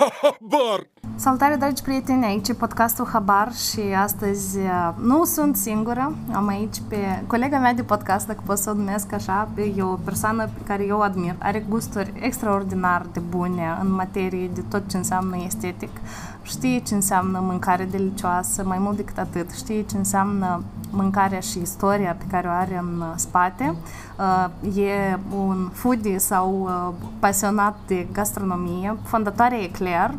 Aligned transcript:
Habar! 0.00 0.86
Salutare, 1.14 1.56
dragi 1.56 1.82
prieteni, 1.82 2.24
aici 2.24 2.48
e 2.48 2.54
podcastul 2.54 3.06
Habar 3.06 3.52
și 3.52 3.80
astăzi 3.80 4.58
uh, 4.58 4.94
nu 5.02 5.24
sunt 5.24 5.56
singură, 5.56 6.14
am 6.32 6.48
aici 6.48 6.76
pe 6.88 6.96
colega 7.26 7.58
mea 7.58 7.74
de 7.74 7.82
podcast, 7.82 8.26
dacă 8.26 8.42
pot 8.46 8.58
să 8.58 8.70
o 8.70 8.74
numesc 8.74 9.12
așa, 9.12 9.48
e 9.76 9.82
o 9.82 9.94
persoană 9.94 10.44
pe 10.44 10.64
care 10.66 10.84
eu 10.86 10.98
o 10.98 11.00
admir, 11.00 11.34
are 11.38 11.66
gusturi 11.68 12.12
extraordinar 12.20 13.06
de 13.12 13.20
bune 13.20 13.78
în 13.82 13.92
materie 13.92 14.50
de 14.54 14.62
tot 14.68 14.88
ce 14.88 14.96
înseamnă 14.96 15.36
estetic, 15.46 16.00
știe 16.42 16.78
ce 16.78 16.94
înseamnă 16.94 17.38
mâncare 17.42 17.84
delicioasă, 17.84 18.64
mai 18.64 18.78
mult 18.78 18.96
decât 18.96 19.18
atât, 19.18 19.50
știe 19.50 19.82
ce 19.82 19.96
înseamnă 19.96 20.62
mâncarea 20.90 21.40
și 21.40 21.58
istoria 21.58 22.16
pe 22.18 22.24
care 22.30 22.46
o 22.48 22.50
are 22.50 22.78
în 22.78 23.02
spate. 23.16 23.74
Uh, 24.18 24.76
e 24.76 25.18
un 25.36 25.70
foodie 25.72 26.18
sau 26.18 26.60
uh, 26.62 26.94
pasionat 27.18 27.76
de 27.86 28.08
gastronomie, 28.12 28.96
fondatoarea 29.02 29.62
Eclair, 29.62 30.14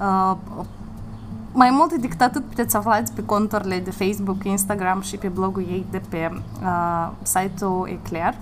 Uh, 0.00 0.36
mai 1.52 1.70
mult 1.70 1.92
decât 1.92 2.20
atât 2.20 2.44
puteți 2.44 2.76
aflați 2.76 3.12
pe 3.12 3.24
conturile 3.24 3.78
de 3.78 3.90
Facebook, 3.90 4.44
Instagram 4.44 5.00
și 5.00 5.16
pe 5.16 5.28
blogul 5.28 5.62
ei 5.62 5.86
de 5.90 6.02
pe 6.08 6.30
uh, 6.62 7.10
site-ul 7.22 7.88
Eclair. 7.88 8.34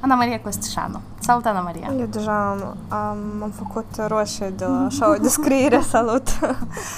Ana 0.00 0.14
Maria 0.14 0.40
Costișanu. 0.40 1.00
Salut, 1.18 1.46
Ana 1.46 1.60
Maria! 1.60 1.92
Eu 1.98 2.06
deja 2.06 2.50
am, 2.50 2.76
am, 2.88 3.42
am 3.42 3.50
făcut 3.50 3.86
roșie 4.06 4.50
de 4.56 4.64
la 4.64 4.84
așa 4.84 5.10
o 5.10 5.14
descriere, 5.14 5.80
salut! 5.94 6.28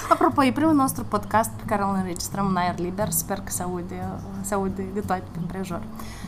Apropo, 0.09 0.43
e 0.43 0.51
primul 0.51 0.73
nostru 0.73 1.03
podcast 1.03 1.49
pe 1.49 1.63
care 1.65 1.83
îl 1.83 1.95
înregistrăm 1.95 2.47
în 2.47 2.55
aer 2.55 2.79
liber, 2.79 3.09
sper 3.09 3.37
că 3.37 3.51
se 3.51 3.63
aude, 3.63 4.07
se 4.41 4.53
aude 4.53 4.85
de 4.93 4.99
toate 4.99 5.23
prin 5.31 5.43
prejur. 5.47 5.81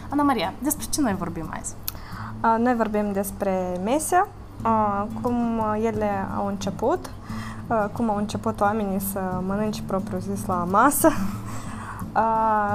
Ana 0.10 0.24
Maria, 0.24 0.54
despre 0.60 0.86
ce 0.90 1.02
noi 1.02 1.16
vorbim 1.18 1.54
azi? 1.60 1.76
Uh, 2.44 2.56
noi 2.64 2.76
vorbim 2.76 3.12
despre 3.12 3.80
mese, 3.84 4.28
uh, 4.64 5.06
cum 5.22 5.64
ele 5.82 6.28
au 6.38 6.48
început, 6.48 7.10
Uh, 7.68 7.86
cum 7.92 8.10
au 8.10 8.18
început 8.18 8.62
oamenii 8.62 9.00
să 9.00 9.20
mănânce 9.48 9.82
propriu 9.82 10.18
zis 10.20 10.46
la 10.46 10.68
masă 10.72 11.08
uh, 11.08 11.45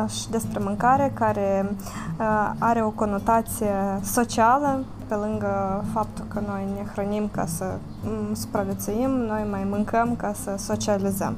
și 0.09 0.31
despre 0.31 0.61
mâncare 0.63 1.13
care 1.15 1.77
uh, 2.19 2.51
are 2.59 2.83
o 2.83 2.91
conotație 2.91 4.01
socială 4.03 4.85
pe 5.09 5.15
lângă 5.15 5.85
faptul 5.93 6.25
că 6.29 6.43
noi 6.47 6.67
ne 6.75 6.91
hrănim 6.93 7.29
ca 7.31 7.47
să 7.47 7.65
mm, 8.05 8.35
supraviețuim, 8.35 9.11
noi 9.11 9.47
mai 9.51 9.67
mâncăm 9.71 10.17
ca 10.17 10.33
să 10.43 10.55
socializăm. 10.59 11.37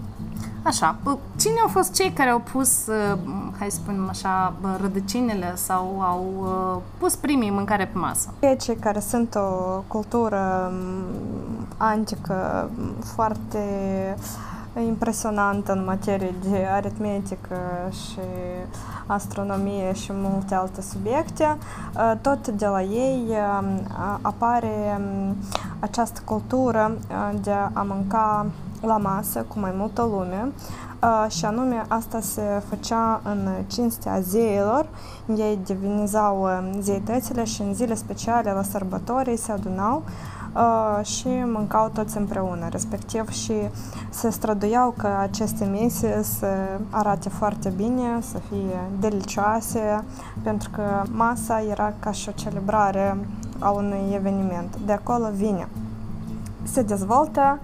Așa, 0.62 0.96
cine 1.36 1.58
au 1.62 1.68
fost 1.68 1.92
cei 1.92 2.10
care 2.10 2.30
au 2.30 2.42
pus, 2.52 2.86
uh, 2.86 3.18
hai 3.58 3.70
să 3.70 3.76
spunem 3.76 4.08
așa, 4.08 4.54
rădăcinile 4.80 5.52
sau 5.56 6.00
au 6.00 6.24
uh, 6.38 6.82
pus 6.98 7.14
primii 7.14 7.50
mâncare 7.50 7.86
pe 7.86 7.98
masă? 7.98 8.28
Cei 8.60 8.76
care 8.76 9.00
sunt 9.00 9.34
o 9.34 9.82
cultură 9.86 10.72
mm, 10.72 11.66
antică 11.76 12.70
foarte 13.14 13.58
impresionantă 14.80 15.72
în 15.72 15.84
materie 15.84 16.34
de 16.50 16.66
aritmetică 16.72 17.56
și 17.90 18.20
astronomie 19.06 19.92
și 19.92 20.10
multe 20.14 20.54
alte 20.54 20.82
subiecte, 20.82 21.56
uh, 21.94 22.12
tot 22.20 22.48
de 22.48 22.66
la 22.66 22.82
ei 22.82 23.28
apare 24.20 24.98
mm, 24.98 25.36
această 25.80 26.20
cultură 26.24 26.92
de 27.42 27.52
a 27.72 27.82
mânca 27.82 28.46
la 28.80 28.96
masă 28.96 29.44
cu 29.48 29.58
mai 29.58 29.72
multă 29.76 30.02
lume 30.02 30.52
și 31.28 31.44
anume 31.44 31.84
asta 31.88 32.20
se 32.20 32.62
făcea 32.68 33.20
în 33.24 33.48
cinstea 33.66 34.20
zeilor. 34.20 34.86
Ei 35.36 35.58
divinizau 35.64 36.48
zeitățile 36.80 37.44
și 37.44 37.62
în 37.62 37.74
zile 37.74 37.94
speciale 37.94 38.52
la 38.52 38.62
sărbători 38.62 39.36
se 39.36 39.52
adunau 39.52 40.02
și 41.02 41.28
mâncau 41.28 41.88
toți 41.88 42.16
împreună, 42.16 42.68
respectiv 42.70 43.30
și 43.30 43.52
se 44.10 44.30
străduiau 44.30 44.94
că 44.96 45.08
aceste 45.20 45.64
mese 45.64 46.22
să 46.22 46.46
arate 46.90 47.28
foarte 47.28 47.72
bine, 47.76 48.20
să 48.20 48.38
fie 48.48 48.80
delicioase, 49.00 50.04
pentru 50.42 50.70
că 50.70 50.82
masa 51.10 51.62
era 51.70 51.92
ca 52.00 52.10
și 52.10 52.28
o 52.28 52.32
celebrare 52.32 53.16
a 53.58 53.70
unui 53.70 54.14
eveniment. 54.14 54.76
De 54.86 54.92
acolo 54.92 55.28
vine. 55.34 55.68
Se 56.62 56.82
dezvoltă 56.82 57.58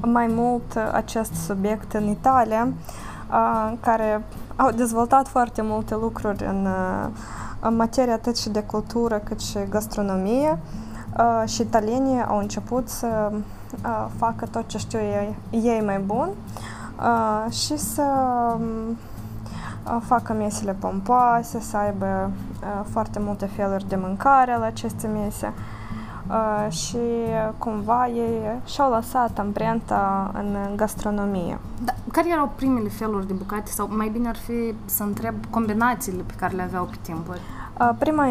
mai 0.00 0.26
mult 0.26 0.74
uh, 0.76 0.90
acest 0.92 1.32
subiect 1.34 1.92
în 1.92 2.08
Italia, 2.08 2.68
uh, 3.30 3.72
care 3.80 4.24
au 4.56 4.70
dezvoltat 4.70 5.28
foarte 5.28 5.62
multe 5.62 5.94
lucruri 5.94 6.44
în, 6.44 6.66
uh, 6.66 7.08
în 7.60 7.76
materie 7.76 8.12
atât 8.12 8.36
și 8.36 8.48
de 8.48 8.62
cultură 8.62 9.18
cât 9.24 9.40
și 9.40 9.58
gastronomie 9.68 10.58
și 11.44 11.60
italienii 11.60 12.22
au 12.22 12.38
început 12.38 12.88
să 12.88 13.32
facă 14.16 14.46
tot 14.46 14.66
ce 14.66 14.78
știu 14.78 14.98
ei, 14.98 15.36
ei 15.50 15.82
mai 15.84 15.98
bun 15.98 16.28
și 17.50 17.76
să 17.76 18.02
um, 18.54 18.96
facă 20.00 20.32
mesele 20.32 20.72
pompoase, 20.72 21.60
să 21.60 21.76
aibă 21.76 22.30
foarte 22.90 23.18
multe 23.18 23.46
feluri 23.46 23.88
de 23.88 23.96
mâncare 23.96 24.56
la 24.58 24.64
aceste 24.64 25.06
mese 25.06 25.52
uh, 26.28 26.72
și 26.72 26.98
cumva 27.58 28.08
ei 28.08 28.60
și-au 28.64 28.90
lăsat 28.90 29.38
amprenta 29.38 30.30
în 30.34 30.76
gastronomie. 30.76 31.58
Da. 31.84 31.92
Care 32.12 32.30
erau 32.30 32.52
primele 32.54 32.88
feluri 32.88 33.26
de 33.26 33.32
bucate 33.32 33.70
sau 33.70 33.88
mai 33.96 34.08
bine 34.08 34.28
ar 34.28 34.36
fi 34.36 34.74
să 34.84 35.02
întreb 35.02 35.34
combinațiile 35.50 36.22
pe 36.26 36.34
care 36.38 36.54
le 36.54 36.62
aveau 36.62 36.84
pe 36.84 36.96
timpuri? 37.02 37.40
Uh, 37.80 37.90
prima 37.98 38.26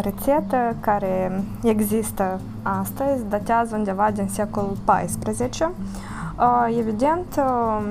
rețetă 0.00 0.76
care 0.80 1.42
există 1.62 2.40
astăzi 2.62 3.24
datează 3.28 3.76
undeva 3.76 4.10
din 4.10 4.28
secolul 4.28 4.76
XIV. 4.84 5.70
Uh, 6.38 6.76
evident, 6.78 7.26
uh, 7.38 7.82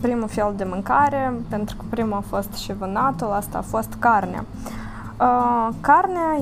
primul 0.00 0.28
fel 0.28 0.52
de 0.56 0.64
mâncare, 0.64 1.32
pentru 1.48 1.76
că 1.76 1.84
primul 1.88 2.16
a 2.16 2.22
fost 2.28 2.52
și 2.52 2.72
vânatul, 2.72 3.32
asta 3.32 3.58
a 3.58 3.60
fost 3.60 3.94
carnea. 3.98 4.44
Uh, 5.20 5.68
carnea 5.80 6.38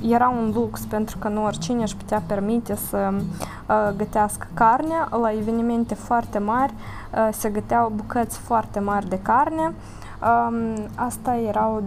era 0.00 0.28
un 0.28 0.52
lux 0.54 0.80
pentru 0.80 1.18
că 1.18 1.28
nu 1.28 1.44
oricine 1.44 1.82
își 1.82 1.96
putea 1.96 2.22
permite 2.26 2.74
să 2.74 3.12
uh, 3.12 3.96
gătească 3.96 4.46
carne. 4.54 4.94
La 5.10 5.32
evenimente 5.32 5.94
foarte 5.94 6.38
mari 6.38 6.72
uh, 7.14 7.28
se 7.32 7.48
găteau 7.48 7.92
bucăți 7.96 8.38
foarte 8.38 8.80
mari 8.80 9.08
de 9.08 9.18
carne. 9.22 9.74
Uh, 10.22 10.74
asta 10.94 11.36
erau 11.36 11.82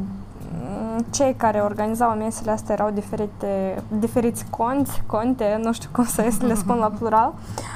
cei 1.10 1.34
care 1.34 1.60
organizau 1.60 2.10
mesele 2.10 2.52
astea 2.52 2.74
erau 2.74 2.90
diferite, 2.90 3.84
diferiți 3.88 4.46
conți, 4.50 5.04
conte, 5.06 5.60
nu 5.64 5.74
știu 5.74 5.90
cum 5.92 6.06
să 6.06 6.34
le 6.40 6.54
spun 6.54 6.76
la 6.76 6.92
plural. 7.00 7.34
Uh, 7.34 7.75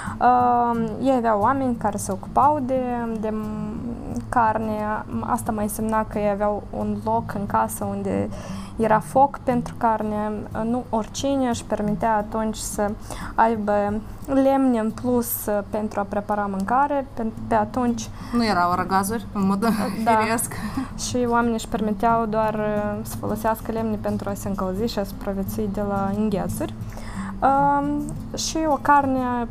ei 1.02 1.16
aveau 1.18 1.42
oameni 1.42 1.76
care 1.76 1.98
se 1.98 2.12
ocupau 2.12 2.60
de, 2.66 2.82
de 3.20 3.34
carne. 4.30 5.04
Asta 5.20 5.52
mai 5.52 5.64
însemna 5.64 6.06
că 6.06 6.20
ei 6.20 6.30
aveau 6.30 6.64
un 6.70 6.98
loc 7.04 7.34
în 7.34 7.46
casă 7.46 7.84
unde 7.84 8.30
era 8.76 9.00
foc 9.00 9.40
pentru 9.44 9.74
carne. 9.78 10.32
Nu 10.64 10.84
oricine 10.90 11.50
își 11.50 11.64
permitea 11.64 12.16
atunci 12.16 12.56
să 12.56 12.92
aibă 13.36 14.02
lemne 14.26 14.80
în 14.80 14.92
plus 14.92 15.46
uh, 15.46 15.60
pentru 15.70 16.00
a 16.00 16.04
prepara 16.04 16.46
mâncare. 16.50 17.08
Pe, 17.14 17.26
pe 17.48 17.56
atunci... 17.56 18.10
Nu 18.34 18.46
erau 18.46 18.74
răgazuri 18.76 19.26
în 19.34 19.46
mod 19.46 19.60
da. 19.60 19.70
firesc. 20.18 20.54
Și 21.08 21.26
oamenii 21.30 21.54
își 21.54 21.68
permiteau 21.68 22.26
doar 22.26 22.54
uh, 22.54 23.00
să 23.02 23.16
folosească 23.20 23.72
lemne 23.72 23.98
pentru 24.02 24.30
a 24.30 24.34
se 24.34 24.48
încălzi 24.48 24.92
și 24.92 25.00
a 25.00 25.04
supraviețui 25.04 25.70
de 25.74 25.82
la 25.82 26.12
înghețuri. 26.18 26.74
Uh, 26.78 27.09
și 28.36 28.58
o 28.68 28.78
carne 28.82 29.48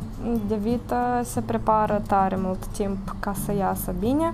de 0.47 0.55
vită 0.55 0.95
se 1.23 1.41
prepară 1.41 2.01
tare 2.07 2.37
mult 2.41 2.65
timp 2.65 3.15
ca 3.19 3.33
să 3.45 3.53
iasă 3.53 3.93
bine. 3.99 4.33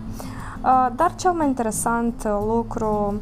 Uh, 0.66 0.88
dar 0.96 1.16
cel 1.16 1.32
mai 1.32 1.48
interesant 1.48 2.28
lucru 2.46 3.14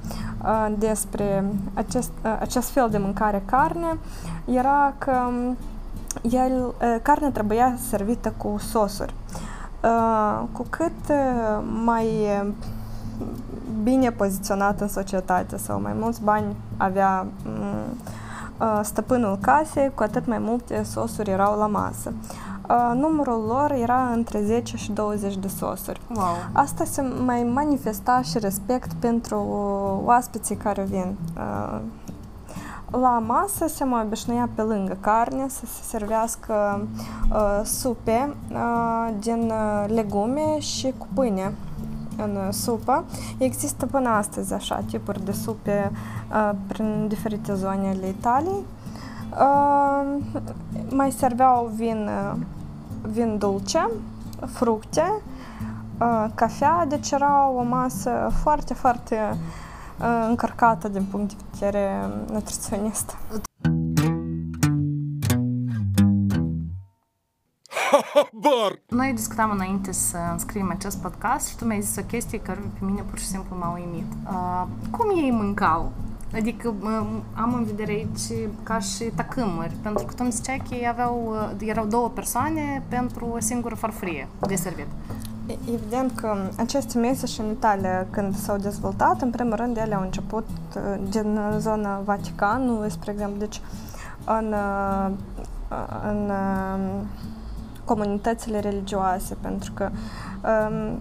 uh, 0.43 0.73
despre 0.77 1.45
acest, 1.73 2.11
uh, 2.25 2.37
acest 2.39 2.69
fel 2.69 2.89
de 2.89 2.97
mâncare 2.97 3.43
carne 3.45 3.97
era 4.45 4.93
că 4.97 5.11
um, 5.27 5.57
el, 6.21 6.65
uh, 6.65 6.95
carnea 7.01 7.31
trebuia 7.31 7.75
servită 7.89 8.33
cu 8.37 8.55
sosuri. 8.57 9.13
Uh, 9.83 10.43
cu 10.51 10.65
cât 10.69 11.09
uh, 11.09 11.63
mai 11.85 12.07
bine 13.83 14.11
poziționat 14.11 14.81
în 14.81 14.87
societate 14.87 15.57
sau 15.57 15.81
mai 15.81 15.93
mulți 15.99 16.21
bani 16.23 16.55
avea 16.77 17.27
um, 17.45 17.97
stăpânul 18.81 19.37
casei, 19.41 19.91
cu 19.95 20.03
atât 20.03 20.27
mai 20.27 20.37
multe 20.39 20.83
sosuri 20.83 21.29
erau 21.29 21.57
la 21.57 21.67
masă. 21.67 22.13
Numărul 22.93 23.43
lor 23.47 23.71
era 23.71 24.09
între 24.13 24.41
10 24.43 24.77
și 24.77 24.91
20 24.91 25.37
de 25.37 25.47
sosuri. 25.47 26.01
Wow. 26.15 26.35
Asta 26.51 26.83
se 26.83 27.01
mai 27.25 27.43
manifesta 27.43 28.21
și 28.21 28.39
respect 28.39 28.93
pentru 28.93 29.37
oaspeții 30.05 30.55
care 30.55 30.83
vin. 30.89 31.15
La 32.91 33.23
masă 33.25 33.67
se 33.67 33.83
mai 33.83 34.03
obișnuia 34.05 34.49
pe 34.55 34.61
lângă 34.61 34.97
carne 34.99 35.45
să 35.49 35.65
se 35.65 35.81
servească 35.83 36.87
uh, 37.31 37.61
supe 37.63 38.35
uh, 38.51 39.13
din 39.19 39.51
legume 39.87 40.59
și 40.59 40.93
cu 40.97 41.07
pâine 41.13 41.53
în 42.17 42.51
supă. 42.51 43.03
Există 43.37 43.85
până 43.85 44.09
astăzi 44.09 44.53
așa 44.53 44.83
tipuri 44.89 45.25
de 45.25 45.31
supe 45.31 45.91
uh, 46.31 46.51
prin 46.67 47.07
diferite 47.07 47.53
zone 47.53 47.87
ale 47.87 48.07
Italiei. 48.07 48.65
Uh, 49.39 50.23
mai 50.89 51.11
serveau 51.11 51.71
vin 51.75 52.07
uh, 52.07 52.39
vin 53.01 53.37
dulce, 53.37 53.89
fructe, 54.45 55.21
uh, 55.99 56.25
cafea, 56.35 56.85
deci 56.89 57.11
era 57.11 57.49
o 57.49 57.63
masă 57.63 58.29
foarte, 58.41 58.73
foarte 58.73 59.37
uh, 59.99 60.25
încărcată 60.29 60.87
din 60.87 61.03
punct 61.11 61.29
de 61.29 61.35
vedere 61.59 62.09
nutriționist. 62.31 63.17
Bar! 68.13 68.79
Noi 68.89 69.13
discutam 69.13 69.51
înainte 69.51 69.91
să 69.91 70.17
înscriem 70.31 70.69
acest 70.69 70.97
podcast 70.97 71.47
și 71.47 71.55
tu 71.55 71.65
mi-ai 71.65 71.81
zis 71.81 71.97
o 71.97 72.01
chestie 72.01 72.39
care 72.39 72.59
pe 72.59 72.85
mine 72.85 73.01
pur 73.01 73.19
și 73.19 73.25
simplu 73.25 73.55
m-a 73.59 73.73
uimit. 73.73 74.05
Uh, 74.25 74.63
cum 74.91 75.09
ei 75.17 75.31
mâncau? 75.31 75.91
Adică 76.33 76.73
am 77.33 77.53
în 77.53 77.63
vedere 77.63 77.91
aici 77.91 78.49
ca 78.63 78.79
și 78.79 79.03
tacâmuri, 79.03 79.75
pentru 79.81 80.05
că 80.05 80.13
tu 80.13 80.19
îmi 80.19 80.31
ziceai 80.31 80.61
că 80.69 80.75
ei 80.75 80.87
aveau, 80.87 81.35
erau 81.59 81.85
două 81.85 82.09
persoane 82.09 82.83
pentru 82.87 83.25
o 83.25 83.39
singură 83.39 83.75
farfurie 83.75 84.27
de 84.47 84.55
servit. 84.55 84.87
Evident 85.73 86.11
că 86.11 86.49
aceste 86.57 86.97
mese 86.97 87.25
și 87.25 87.39
în 87.39 87.49
Italia, 87.49 88.07
când 88.09 88.35
s-au 88.35 88.57
dezvoltat, 88.57 89.21
în 89.21 89.29
primul 89.29 89.55
rând 89.55 89.77
ele 89.77 89.95
au 89.95 90.01
început 90.01 90.47
din 91.09 91.39
zona 91.57 91.99
Vaticanului, 91.99 92.91
spre 92.91 93.11
exemplu, 93.11 93.37
deci 93.37 93.61
în, 94.25 94.53
în 96.09 96.31
comunitățile 97.85 98.59
religioase, 98.59 99.37
pentru 99.41 99.71
că 99.73 99.89
um, 100.69 100.99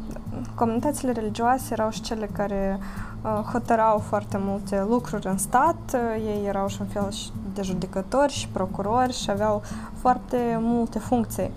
comunitățile 0.54 1.12
religioase 1.12 1.68
erau 1.72 1.90
și 1.90 2.00
cele 2.00 2.28
care 2.32 2.78
uh, 3.22 3.30
hotărau 3.52 3.98
foarte 3.98 4.36
multe 4.40 4.84
lucruri 4.88 5.26
în 5.26 5.38
stat, 5.38 5.94
uh, 5.94 6.24
ei 6.26 6.46
erau 6.46 6.68
și 6.68 6.76
un 6.80 6.86
fel 6.86 7.08
de 7.54 7.62
judecători 7.62 8.32
și 8.32 8.48
procurori 8.48 9.12
și 9.12 9.30
aveau 9.30 9.62
foarte 10.00 10.58
multe 10.60 10.98
funcții 10.98 11.50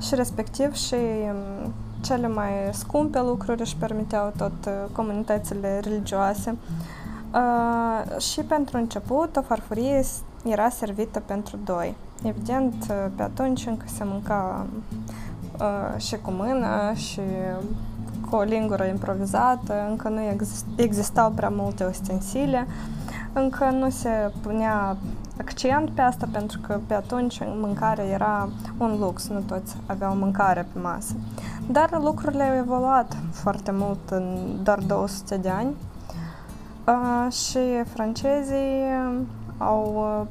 și 0.00 0.14
respectiv 0.14 0.74
și 0.74 0.94
um, 0.94 1.72
cele 2.00 2.28
mai 2.28 2.50
scumpe 2.72 3.20
lucruri 3.20 3.60
își 3.60 3.76
permiteau 3.76 4.32
tot 4.36 4.52
uh, 4.66 4.72
comunitățile 4.92 5.80
religioase. 5.80 6.56
Uh, 7.34 8.18
și 8.18 8.40
pentru 8.40 8.76
început, 8.76 9.36
o 9.36 9.42
farfurie 9.42 10.04
era 10.44 10.68
servită 10.68 11.20
pentru 11.20 11.58
doi. 11.64 11.94
Evident, 12.22 12.86
pe 13.16 13.22
atunci 13.22 13.66
încă 13.66 13.84
se 13.86 14.04
mânca 14.04 14.66
uh, 15.60 16.00
și 16.00 16.16
cu 16.16 16.30
mână 16.30 16.92
și 16.94 17.20
cu 18.30 18.36
o 18.36 18.42
lingură 18.42 18.84
improvizată, 18.84 19.74
încă 19.88 20.08
nu 20.08 20.20
exist, 20.20 20.64
existau 20.76 21.30
prea 21.30 21.48
multe 21.48 21.84
ustensile, 21.84 22.66
încă 23.32 23.64
nu 23.64 23.90
se 23.90 24.30
punea 24.42 24.96
accent 25.38 25.90
pe 25.90 26.00
asta 26.00 26.28
pentru 26.32 26.58
că 26.66 26.80
pe 26.86 26.94
atunci 26.94 27.38
mâncarea 27.60 28.04
era 28.04 28.48
un 28.78 28.96
lux, 28.98 29.28
nu 29.28 29.40
toți 29.40 29.76
aveau 29.86 30.16
mâncare 30.16 30.66
pe 30.72 30.78
masă. 30.78 31.14
Dar 31.70 32.00
lucrurile 32.02 32.42
au 32.42 32.56
evoluat 32.56 33.16
foarte 33.30 33.70
mult 33.74 34.10
în 34.10 34.56
doar 34.62 34.78
200 34.78 35.36
de 35.36 35.48
ani 35.48 35.74
uh, 36.86 37.32
și 37.32 37.58
francezii 37.84 38.82
au 39.66 39.94
uh, 40.20 40.26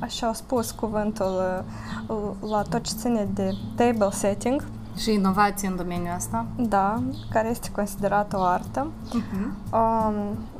așa 0.00 0.26
au 0.26 0.32
spus 0.32 0.70
cuvântul 0.70 1.64
uh, 2.06 2.50
la 2.50 2.62
tot 2.62 2.82
ce 2.82 2.92
ține 2.94 3.28
de 3.34 3.54
table 3.76 4.10
setting. 4.10 4.64
Și 4.96 5.12
inovație 5.12 5.68
în 5.68 5.76
domeniul 5.76 6.14
ăsta. 6.16 6.46
Da, 6.56 7.02
care 7.30 7.48
este 7.48 7.70
considerată 7.70 8.38
o 8.38 8.42
artă. 8.42 8.86
Uh-huh. 9.08 9.72
Um, 9.72 10.14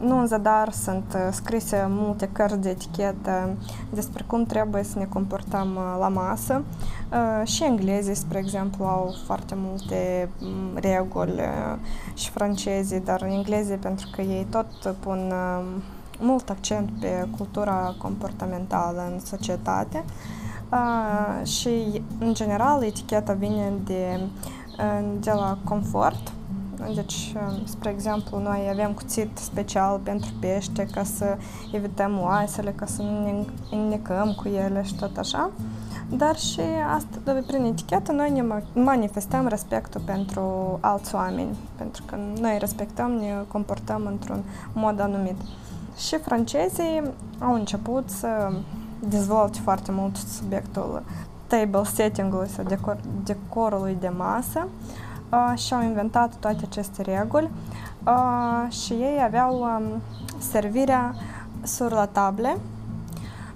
nu 0.08 0.18
în 0.18 0.26
zadar 0.26 0.72
sunt 0.72 1.04
uh, 1.14 1.28
scrise 1.30 1.86
multe 1.88 2.28
cărți 2.32 2.58
de 2.58 2.68
etichetă 2.68 3.56
despre 3.90 4.24
cum 4.26 4.44
trebuie 4.44 4.82
să 4.82 4.98
ne 4.98 5.04
comportăm 5.04 5.68
uh, 5.76 5.96
la 5.98 6.08
masă. 6.08 6.62
Uh, 7.12 7.46
și 7.46 7.64
englezii, 7.64 8.14
spre 8.14 8.38
exemplu, 8.38 8.84
au 8.84 9.14
foarte 9.26 9.54
multe 9.56 10.28
um, 10.42 10.48
reguli 10.74 11.32
uh, 11.32 11.78
și 12.14 12.30
francezii, 12.30 13.00
dar 13.00 13.22
englezii 13.22 13.76
pentru 13.76 14.08
că 14.12 14.20
ei 14.20 14.46
tot 14.50 14.94
pun 15.00 15.32
uh, 15.32 15.64
mult 16.20 16.50
accent 16.50 16.90
pe 17.00 17.28
cultura 17.36 17.94
comportamentală 17.98 19.10
în 19.12 19.20
societate 19.20 20.04
uh, 20.72 21.46
și, 21.46 22.02
în 22.18 22.34
general, 22.34 22.82
eticheta 22.82 23.32
vine 23.32 23.72
de, 23.84 24.20
de 25.20 25.30
la 25.30 25.58
confort. 25.64 26.32
Deci, 26.94 27.34
spre 27.64 27.90
exemplu, 27.90 28.38
noi 28.38 28.68
avem 28.70 28.92
cuțit 28.92 29.38
special 29.38 30.00
pentru 30.02 30.30
pește 30.40 30.86
ca 30.92 31.04
să 31.04 31.36
evităm 31.72 32.20
oasele, 32.20 32.70
ca 32.70 32.86
să 32.86 33.02
nu 33.02 33.22
ne 33.22 33.44
înnecăm 33.70 34.34
cu 34.42 34.48
ele 34.48 34.82
și 34.82 34.94
tot 34.94 35.16
așa. 35.16 35.50
Dar 36.16 36.36
și 36.36 36.60
asta, 36.94 37.42
prin 37.46 37.64
etichetă, 37.64 38.12
noi 38.12 38.30
ne 38.30 38.62
manifestăm 38.72 39.46
respectul 39.46 40.00
pentru 40.04 40.78
alți 40.80 41.14
oameni, 41.14 41.56
pentru 41.76 42.02
că 42.06 42.16
noi 42.40 42.56
respectăm, 42.58 43.10
ne 43.10 43.34
comportăm 43.48 44.06
într-un 44.06 44.42
mod 44.72 45.00
anumit. 45.00 45.36
Și 46.00 46.18
francezii 46.18 47.02
au 47.38 47.54
început 47.54 48.10
să 48.10 48.52
dezvolte 48.98 49.58
foarte 49.62 49.92
mult 49.92 50.16
subiectul 50.16 51.02
table 51.46 51.84
setting-ului 51.84 52.48
sau 52.48 52.64
decor, 52.64 52.96
decorului 53.24 53.96
de 54.00 54.08
masă 54.08 54.68
uh, 55.30 55.58
și 55.58 55.74
au 55.74 55.82
inventat 55.82 56.34
toate 56.34 56.64
aceste 56.68 57.02
reguli 57.02 57.50
uh, 58.04 58.72
și 58.72 58.92
ei 58.92 59.20
aveau 59.24 59.60
um, 59.60 60.00
servirea 60.38 61.14
sur 61.62 61.92
la 61.92 62.06
table 62.06 62.56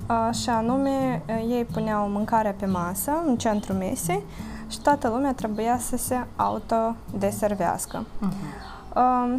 uh, 0.08 0.34
și 0.34 0.48
anume 0.48 1.22
uh, 1.28 1.46
ei 1.48 1.64
puneau 1.64 2.08
mâncarea 2.08 2.54
pe 2.58 2.66
masă 2.66 3.12
în 3.26 3.36
centrul 3.36 3.76
mesei 3.76 4.22
și 4.68 4.80
toată 4.80 5.08
lumea 5.08 5.34
trebuia 5.34 5.78
să 5.78 5.96
se 5.96 6.26
autodeservească. 6.36 8.04
Uh-huh 8.04 8.73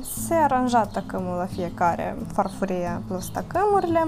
se 0.02 0.34
aranja 0.34 0.86
tacâmul 0.86 1.38
la 1.38 1.46
fiecare 1.46 2.18
farfurie 2.34 3.02
plus 3.08 3.28
tacâmurile 3.30 4.08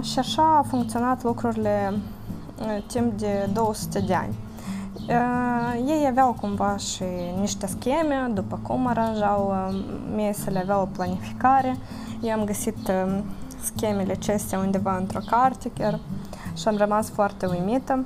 și 0.00 0.18
așa 0.18 0.56
au 0.56 0.62
funcționat 0.62 1.22
lucrurile 1.22 1.98
timp 2.86 3.18
de 3.18 3.50
200 3.52 4.00
de 4.00 4.14
ani. 4.14 4.34
Ei 5.86 6.06
aveau 6.08 6.36
cumva 6.40 6.76
și 6.76 7.04
niște 7.40 7.66
scheme, 7.66 8.30
după 8.34 8.58
cum 8.62 8.86
aranjau 8.86 9.54
mesele, 10.14 10.58
aveau 10.58 10.82
o 10.82 10.88
planificare. 10.96 11.76
Eu 12.20 12.32
am 12.32 12.44
găsit 12.44 12.92
schemele 13.62 14.12
acestea 14.12 14.58
undeva 14.58 14.96
într-o 14.96 15.20
carte 15.30 15.70
chiar 15.78 15.98
și 16.56 16.68
am 16.68 16.76
rămas 16.76 17.10
foarte 17.10 17.46
uimită 17.46 18.04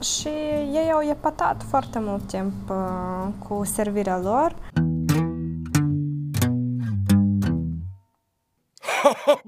și 0.00 0.28
ei 0.72 0.90
au 0.92 1.02
epatat 1.10 1.62
foarte 1.68 1.98
mult 1.98 2.26
timp 2.26 2.70
uh, 2.70 3.26
cu 3.48 3.64
servirea 3.64 4.18
lor. 4.18 4.54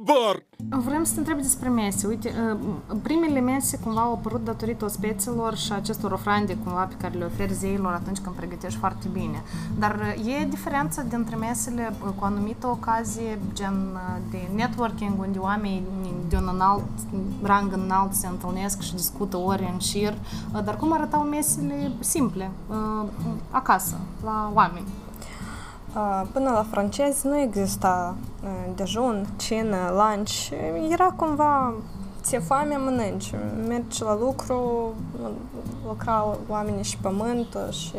Bar! 0.07 0.43
Vrem 0.85 1.05
să 1.05 1.13
te 1.13 1.19
întreb 1.19 1.41
despre 1.41 1.69
mese. 1.69 2.07
Uite, 2.07 2.33
uh, 2.53 2.97
primele 3.03 3.41
mese 3.41 3.79
cumva 3.79 4.01
au 4.01 4.13
apărut 4.13 4.45
datorită 4.45 4.85
ospeților 4.85 5.57
și 5.57 5.73
acestor 5.73 6.13
ofrande 6.13 6.57
cumva 6.57 6.83
pe 6.83 6.95
care 6.95 7.19
le 7.19 7.25
oferi 7.25 7.53
zeilor 7.53 7.93
atunci 7.93 8.19
când 8.19 8.37
pregătești 8.37 8.79
foarte 8.79 9.09
bine. 9.13 9.43
Dar 9.79 10.15
uh, 10.19 10.41
e 10.41 10.45
diferența 10.45 11.03
dintre 11.03 11.37
mesele 11.37 11.93
uh, 12.05 12.13
cu 12.19 12.25
anumită 12.25 12.67
ocazie, 12.67 13.39
gen 13.53 13.99
de 14.31 14.49
networking, 14.55 15.21
unde 15.21 15.39
oamenii 15.39 15.83
de 16.29 16.37
un 16.37 16.49
înalt, 16.53 16.91
rang 17.43 17.73
înalt 17.73 18.15
se 18.15 18.27
întâlnesc 18.27 18.81
și 18.81 18.95
discută 18.95 19.37
ori 19.37 19.71
în 19.73 19.79
șir, 19.79 20.15
dar 20.65 20.77
cum 20.77 20.93
arătau 20.93 21.21
mesele 21.21 21.93
simple, 21.99 22.51
acasă, 23.51 23.97
la 24.25 24.51
oameni? 24.55 24.87
Până 26.33 26.51
la 26.51 26.67
francezi 26.71 27.27
nu 27.27 27.39
exista 27.39 28.15
dejun, 28.75 29.27
cină, 29.37 29.77
lunch. 29.91 30.51
Era 30.91 31.15
cumva 31.17 31.75
ți-e 32.23 32.39
foame, 32.39 32.77
mănânci. 32.77 33.33
Mergi 33.69 34.03
la 34.03 34.17
lucru, 34.19 34.93
lucrau 35.87 36.39
oamenii 36.49 36.83
și 36.83 36.99
pământul 36.99 37.71
și 37.71 37.97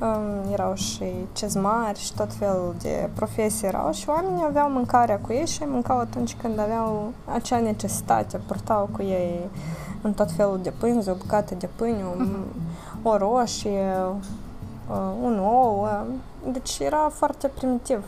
um, 0.00 0.52
erau 0.52 0.74
și 0.74 1.04
cezmari 1.32 1.98
și 1.98 2.14
tot 2.14 2.32
felul 2.32 2.74
de 2.82 3.10
profesii 3.14 3.66
erau 3.66 3.92
și 3.92 4.08
oamenii 4.08 4.44
aveau 4.46 4.70
mâncarea 4.70 5.18
cu 5.18 5.32
ei 5.32 5.46
și 5.46 5.62
mâncau 5.66 5.98
atunci 5.98 6.36
când 6.36 6.58
aveau 6.58 7.12
acea 7.34 7.58
necesitate, 7.58 8.40
purtau 8.46 8.88
cu 8.92 9.02
ei 9.02 9.40
în 10.02 10.12
tot 10.12 10.30
felul 10.30 10.60
de 10.62 10.70
pânzi, 10.70 11.08
o 11.08 11.14
bucată 11.14 11.54
de 11.54 11.68
pâine, 11.76 12.04
o 13.02 13.16
roșie, 13.16 13.94
un 15.22 15.38
ou, 15.38 15.88
deci 16.52 16.78
era 16.78 17.10
foarte 17.14 17.46
primitiv. 17.46 18.04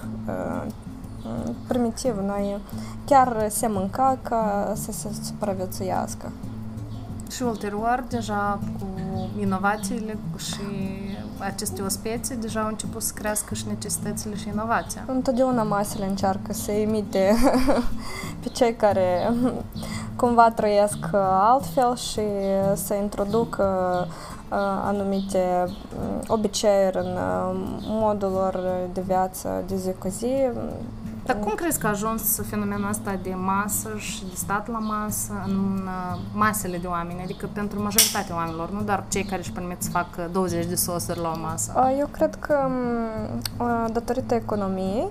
Primitiv, 1.66 2.16
noi 2.26 2.58
chiar 3.04 3.46
se 3.48 3.66
mânca 3.66 4.18
ca 4.22 4.72
să 4.76 4.92
se 4.92 5.08
supraviețuiască. 5.22 6.32
Și 7.30 7.42
ulterior, 7.42 8.04
deja 8.08 8.58
cu 8.78 8.86
inovațiile 9.40 10.18
și 10.36 10.60
aceste 11.38 11.82
ospețe, 11.82 12.34
deja 12.34 12.60
au 12.60 12.68
început 12.68 13.02
să 13.02 13.12
crească 13.14 13.54
și 13.54 13.64
necesitățile 13.68 14.36
și 14.36 14.48
inovația. 14.48 15.04
Întotdeauna 15.06 15.62
masele 15.62 16.06
încearcă 16.06 16.52
să 16.52 16.72
imite 16.72 17.34
pe 18.42 18.48
cei 18.48 18.74
care 18.74 19.32
cumva 20.18 20.50
trăiesc 20.50 20.98
altfel 21.40 21.96
și 21.96 22.22
să 22.74 22.94
introduc 22.94 23.60
anumite 24.84 25.66
obiceiuri 26.26 26.96
în 26.96 27.18
modul 27.82 28.30
lor 28.30 28.60
de 28.92 29.00
viață 29.00 29.48
de 29.66 29.76
zi 29.76 29.92
cu 29.98 30.08
zi 30.08 30.32
dar 31.28 31.38
cum 31.38 31.52
crezi 31.54 31.78
că 31.78 31.86
a 31.86 31.90
ajuns 31.90 32.40
fenomenul 32.48 32.88
ăsta 32.88 33.18
de 33.22 33.34
masă 33.34 33.88
și 33.96 34.20
de 34.20 34.34
stat 34.34 34.68
la 34.68 34.78
masă 34.78 35.32
în 35.46 35.88
masele 36.32 36.76
de 36.76 36.86
oameni, 36.86 37.20
adică 37.22 37.48
pentru 37.52 37.82
majoritatea 37.82 38.34
oamenilor, 38.34 38.70
nu 38.70 38.80
doar 38.80 39.04
cei 39.08 39.24
care 39.24 39.40
își 39.40 39.52
permit 39.52 39.82
să 39.82 39.90
facă 39.90 40.28
20 40.32 40.66
de 40.66 40.74
sosuri 40.74 41.20
la 41.20 41.32
o 41.36 41.38
masă? 41.40 41.72
Eu 41.98 42.06
cred 42.06 42.34
că 42.34 42.68
datorită 43.92 44.34
economiei 44.34 45.08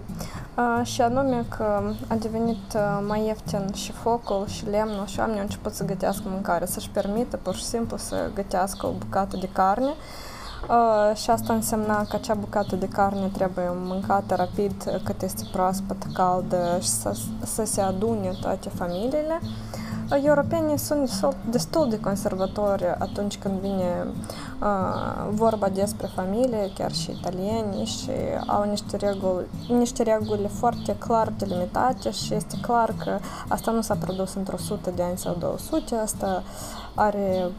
și 0.84 1.02
anume 1.02 1.46
că 1.58 1.82
a 2.08 2.16
devenit 2.16 2.78
mai 3.08 3.26
ieftin 3.26 3.74
și 3.74 3.92
focul 3.92 4.44
și 4.48 4.66
lemnul 4.70 5.06
și 5.06 5.20
oamenii 5.20 5.40
au 5.40 5.46
început 5.46 5.74
să 5.74 5.86
gătească 5.86 6.24
mâncare, 6.26 6.66
să-și 6.66 6.90
permită 6.90 7.38
pur 7.38 7.56
și 7.56 7.64
simplu 7.64 7.98
să 7.98 8.30
gătească 8.34 8.86
o 8.86 8.92
bucată 8.92 9.38
de 9.40 9.50
carne 9.54 9.94
Uh, 10.70 11.16
și 11.16 11.30
asta 11.30 11.54
însemna 11.54 12.06
că 12.10 12.16
acea 12.16 12.34
bucată 12.34 12.76
de 12.76 12.88
carne 12.88 13.28
trebuie 13.34 13.70
mâncată 13.74 14.36
rapid 14.36 15.02
cât 15.04 15.22
este 15.22 15.44
proaspăt, 15.52 15.98
caldă 16.14 16.78
și 16.82 16.88
să, 16.88 17.18
să 17.44 17.66
se 17.66 17.82
adune 17.82 18.38
toate 18.42 18.70
familiile. 18.70 19.40
Uh, 19.42 20.20
europenii 20.24 20.78
sunt 20.78 21.26
destul 21.50 21.90
de 21.90 22.00
conservatori 22.00 22.86
atunci 22.98 23.38
când 23.38 23.60
vine 23.60 24.08
uh, 24.62 25.28
vorba 25.30 25.70
despre 25.70 26.10
familie, 26.16 26.72
chiar 26.74 26.92
și 26.92 27.12
italieni, 27.12 27.86
și 27.86 28.12
au 28.48 28.70
niște 28.70 28.98
reguli, 28.98 29.46
niște 29.70 30.04
reguli 30.04 30.50
foarte 30.60 30.96
clar 30.96 31.34
delimitate 31.38 32.12
și 32.12 32.34
este 32.34 32.58
clar 32.62 32.94
că 33.04 33.20
asta 33.48 33.72
nu 33.72 33.82
s-a 33.82 33.96
produs 33.96 34.34
într-o 34.34 34.58
sută 34.58 34.92
de 34.96 35.04
ani 35.04 35.18
sau 35.18 35.36
200, 35.40 35.96
asta 35.96 36.44
are 36.94 37.50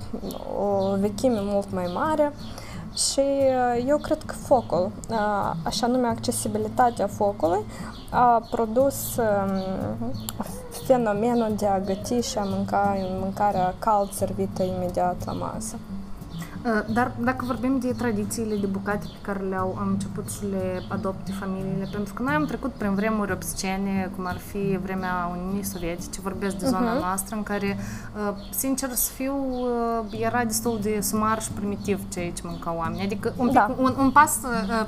o 0.60 0.96
vechime 0.96 1.40
mult 1.40 1.72
mai 1.72 1.90
mare. 1.94 2.32
Uh, 2.34 2.67
și 2.98 3.20
uh, 3.20 3.84
eu 3.86 3.98
cred 3.98 4.22
că 4.26 4.34
focul, 4.34 4.90
uh, 5.10 5.52
așa 5.64 5.86
nume 5.86 6.06
accesibilitatea 6.06 7.06
focului, 7.06 7.64
a 8.10 8.46
produs 8.50 9.16
um, 9.16 9.62
fenomenul 10.86 11.54
de 11.56 11.66
a 11.66 11.80
găti 11.80 12.20
și 12.20 12.38
a 12.38 12.44
mânca 12.44 12.96
mâncarea 13.20 13.74
cald 13.78 14.10
servită 14.10 14.62
imediat 14.62 15.24
la 15.24 15.32
masă. 15.32 15.76
Uh, 16.64 16.94
dar 16.94 17.12
dacă 17.20 17.44
vorbim 17.44 17.78
de 17.78 17.92
tradițiile 17.92 18.56
de 18.56 18.66
bucate 18.66 19.06
pe 19.06 19.18
care 19.22 19.44
le-au 19.48 19.78
început 19.90 20.28
să 20.28 20.44
le 20.50 20.82
adopte 20.88 21.32
familiile, 21.32 21.88
pentru 21.92 22.14
că 22.14 22.22
noi 22.22 22.34
am 22.34 22.44
trecut 22.44 22.72
prin 22.72 22.94
vremuri 22.94 23.32
obscene, 23.32 24.10
cum 24.16 24.26
ar 24.26 24.38
fi 24.38 24.78
vremea 24.82 25.30
Uniunii 25.36 25.64
Sovietice, 25.64 26.20
vorbesc 26.20 26.56
de 26.56 26.66
zona 26.66 26.96
uh-huh. 26.96 27.00
noastră, 27.00 27.36
în 27.36 27.42
care, 27.42 27.78
uh, 28.28 28.34
sincer 28.50 28.90
să 28.90 29.10
fiu, 29.14 29.34
uh, 29.50 30.20
era 30.20 30.44
destul 30.44 30.78
de 30.82 30.98
sumar 31.00 31.42
și 31.42 31.50
primitiv 31.50 32.00
ceea 32.12 32.30
ce 32.30 32.42
mâncau 32.44 32.76
oamenii. 32.76 33.04
Adică 33.04 33.32
un, 33.36 33.52
da. 33.52 33.74
un, 33.78 33.94
un 33.98 34.10
pas 34.10 34.38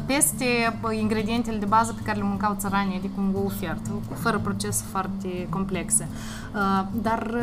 peste 0.06 0.44
ingredientele 0.90 1.56
de 1.56 1.64
bază 1.64 1.92
pe 1.92 2.02
care 2.04 2.18
le 2.18 2.24
mâncau 2.24 2.56
țăranii, 2.58 2.96
adică 2.96 3.14
un 3.18 3.32
go 3.32 3.48
fiert, 3.48 3.80
fără 4.14 4.38
procese 4.38 4.84
foarte 4.90 5.46
complexe. 5.48 6.08
Dar 7.02 7.34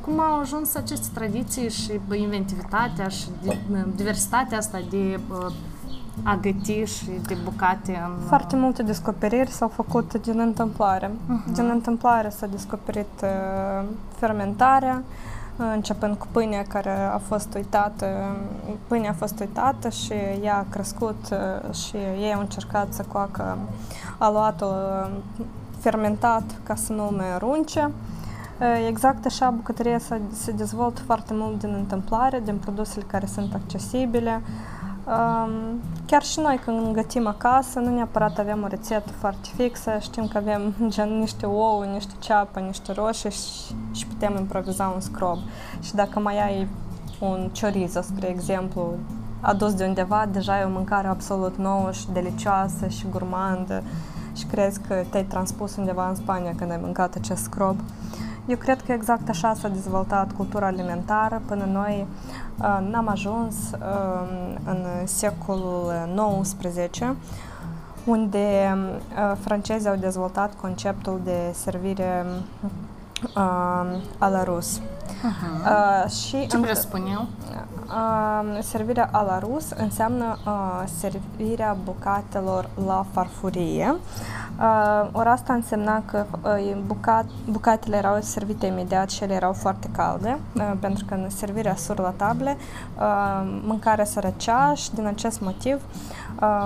cum 0.00 0.20
au 0.20 0.40
ajuns 0.40 0.74
aceste 0.74 1.06
tradiții 1.14 1.70
și 1.70 2.00
inventivitatea 2.14 3.08
și 3.08 3.26
diversitatea 3.94 4.58
asta 4.58 4.80
de 4.90 5.20
a 6.22 6.38
găti 6.40 6.84
și 6.84 7.10
de 7.26 7.36
bucate 7.44 8.02
în... 8.06 8.26
Foarte 8.26 8.56
multe 8.56 8.82
descoperiri 8.82 9.50
s-au 9.50 9.68
făcut 9.68 10.14
din 10.22 10.38
întâmplare. 10.38 11.06
Uh-huh. 11.08 11.52
Din 11.54 11.68
întâmplare 11.72 12.28
s-a 12.28 12.46
descoperit 12.46 13.22
uh, 13.22 13.84
fermentarea, 14.16 15.02
începând 15.56 16.16
cu 16.16 16.26
pâinea 16.30 16.62
care 16.68 16.98
a 17.12 17.18
fost 17.18 17.54
uitată, 17.54 18.06
pâinea 18.86 19.10
a 19.10 19.14
fost 19.18 19.40
uitată 19.40 19.88
și 19.88 20.12
ea 20.42 20.56
a 20.56 20.66
crescut 20.70 21.34
și 21.72 21.96
ei 21.96 22.32
au 22.34 22.40
încercat 22.40 22.92
să 22.92 23.04
coacă 23.08 23.58
aluatul 24.18 25.10
fermentat 25.78 26.42
ca 26.62 26.74
să 26.74 26.92
nu 26.92 27.12
mai 27.16 27.34
arunce. 27.34 27.90
Exact 28.88 29.24
așa, 29.24 29.50
bucătăria 29.50 29.98
se, 29.98 30.20
se 30.32 30.52
dezvoltă 30.52 31.00
foarte 31.00 31.32
mult 31.34 31.58
din 31.58 31.74
întâmplare, 31.78 32.40
din 32.44 32.56
produsele 32.56 33.04
care 33.08 33.26
sunt 33.26 33.54
accesibile. 33.54 34.42
Chiar 36.06 36.22
și 36.22 36.40
noi 36.40 36.60
când 36.64 36.92
gătim 36.94 37.26
acasă, 37.26 37.78
nu 37.78 37.94
neapărat 37.94 38.38
avem 38.38 38.62
o 38.62 38.66
rețetă 38.66 39.10
foarte 39.18 39.48
fixă, 39.56 39.90
știm 40.00 40.28
că 40.28 40.38
avem 40.38 40.74
gen 40.94 41.18
niște 41.18 41.46
ouă, 41.46 41.84
niște 41.84 42.12
ceapă, 42.18 42.60
niște 42.60 42.92
roșii 42.92 43.30
și, 43.30 43.74
și 43.92 44.06
putem 44.06 44.36
improviza 44.38 44.92
un 44.94 45.00
scrob. 45.00 45.38
Și 45.80 45.94
dacă 45.94 46.20
mai 46.20 46.42
ai 46.42 46.68
un 47.20 47.50
chorizo, 47.60 48.00
spre 48.00 48.28
exemplu, 48.28 48.94
adus 49.40 49.74
de 49.74 49.84
undeva, 49.84 50.28
deja 50.32 50.60
e 50.60 50.64
o 50.64 50.68
mâncare 50.68 51.08
absolut 51.08 51.56
nouă 51.56 51.92
și 51.92 52.10
delicioasă 52.12 52.86
și 52.86 53.06
gurmandă 53.10 53.82
și 54.36 54.44
crezi 54.44 54.80
că 54.80 55.04
te-ai 55.10 55.24
transpus 55.24 55.76
undeva 55.76 56.08
în 56.08 56.14
Spania 56.14 56.54
când 56.56 56.70
ai 56.70 56.78
mâncat 56.82 57.14
acest 57.14 57.42
scrob. 57.42 57.76
Eu 58.46 58.56
cred 58.56 58.82
că 58.82 58.92
exact 58.92 59.28
așa 59.28 59.54
s-a 59.54 59.68
dezvoltat 59.68 60.32
cultura 60.32 60.66
alimentară 60.66 61.42
până 61.46 61.64
noi 61.72 62.06
uh, 62.58 62.88
n-am 62.90 63.08
ajuns 63.08 63.54
uh, 63.72 64.56
în 64.64 64.86
secolul 65.04 65.92
XIX, 66.52 67.14
unde 68.04 68.76
uh, 68.76 69.36
francezii 69.40 69.88
au 69.88 69.96
dezvoltat 69.96 70.52
conceptul 70.60 71.20
de 71.24 71.38
servire 71.52 72.26
a 74.18 74.28
la 74.28 74.44
rus. 74.44 74.78
Uh-huh. 74.78 76.04
Uh, 76.04 76.10
și 76.10 76.46
Ce 76.46 76.58
presupuneau? 76.58 77.26
Uh, 77.92 78.58
servirea 78.62 79.08
a 79.12 79.22
la 79.22 79.38
rus 79.38 79.70
înseamnă 79.70 80.38
uh, 80.46 80.82
servirea 80.98 81.76
bucatelor 81.84 82.68
la 82.86 83.06
farfurie. 83.12 83.96
Uh, 84.58 85.08
ori 85.12 85.28
asta 85.28 85.52
însemna 85.52 86.02
că 86.06 86.24
uh, 86.42 86.76
bucat, 86.86 87.24
bucatele 87.50 87.96
erau 87.96 88.20
servite 88.20 88.66
imediat 88.66 89.10
și 89.10 89.22
ele 89.22 89.34
erau 89.34 89.52
foarte 89.52 89.88
calde, 89.96 90.38
uh, 90.54 90.72
pentru 90.80 91.04
că 91.04 91.14
în 91.14 91.30
servirea 91.30 91.74
sur 91.74 91.98
la 91.98 92.12
table 92.16 92.56
uh, 92.98 93.60
mâncarea 93.64 94.04
se 94.04 94.20
răcea 94.20 94.74
și 94.74 94.94
din 94.94 95.06
acest 95.06 95.40
motiv 95.40 95.74
uh, 95.74 96.21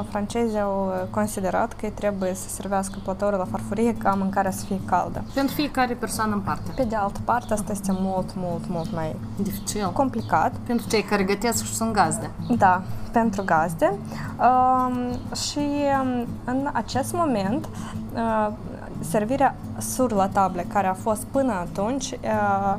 francezii 0.09 0.61
au 0.61 1.09
considerat 1.11 1.73
că 1.73 1.89
trebuie 1.95 2.35
să 2.35 2.49
servească 2.49 2.99
platouri 3.03 3.37
la 3.37 3.45
farfurie 3.45 3.95
ca 3.95 4.11
mâncarea 4.11 4.51
să 4.51 4.65
fie 4.65 4.81
caldă. 4.85 5.25
Pentru 5.35 5.55
fiecare 5.55 5.95
persoană 5.95 6.35
în 6.35 6.41
parte. 6.41 6.71
Pe 6.77 6.85
de 6.85 6.97
altă 6.97 7.21
parte, 7.25 7.53
asta 7.53 7.73
este 7.73 7.93
mult, 8.01 8.35
mult, 8.35 8.69
mult 8.69 8.93
mai 8.93 9.17
dificil. 9.37 9.91
Complicat. 9.93 10.53
Pentru 10.67 10.89
cei 10.89 11.03
care 11.03 11.23
gătesc 11.23 11.65
și 11.65 11.75
sunt 11.75 11.93
gazde. 11.93 12.31
Da, 12.57 12.83
pentru 13.13 13.43
gazde. 13.45 13.93
Uh, 14.39 15.15
și 15.37 15.69
um, 16.03 16.27
în 16.45 16.69
acest 16.73 17.13
moment, 17.13 17.69
uh, 18.15 18.53
servirea 19.01 19.55
sur 19.79 20.13
la 20.13 20.29
table, 20.29 20.67
care 20.73 20.87
a 20.87 20.95
fost 20.95 21.25
până 21.25 21.53
atunci, 21.53 22.11
uh, 22.11 22.77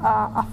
a, 0.00 0.30
a 0.32 0.46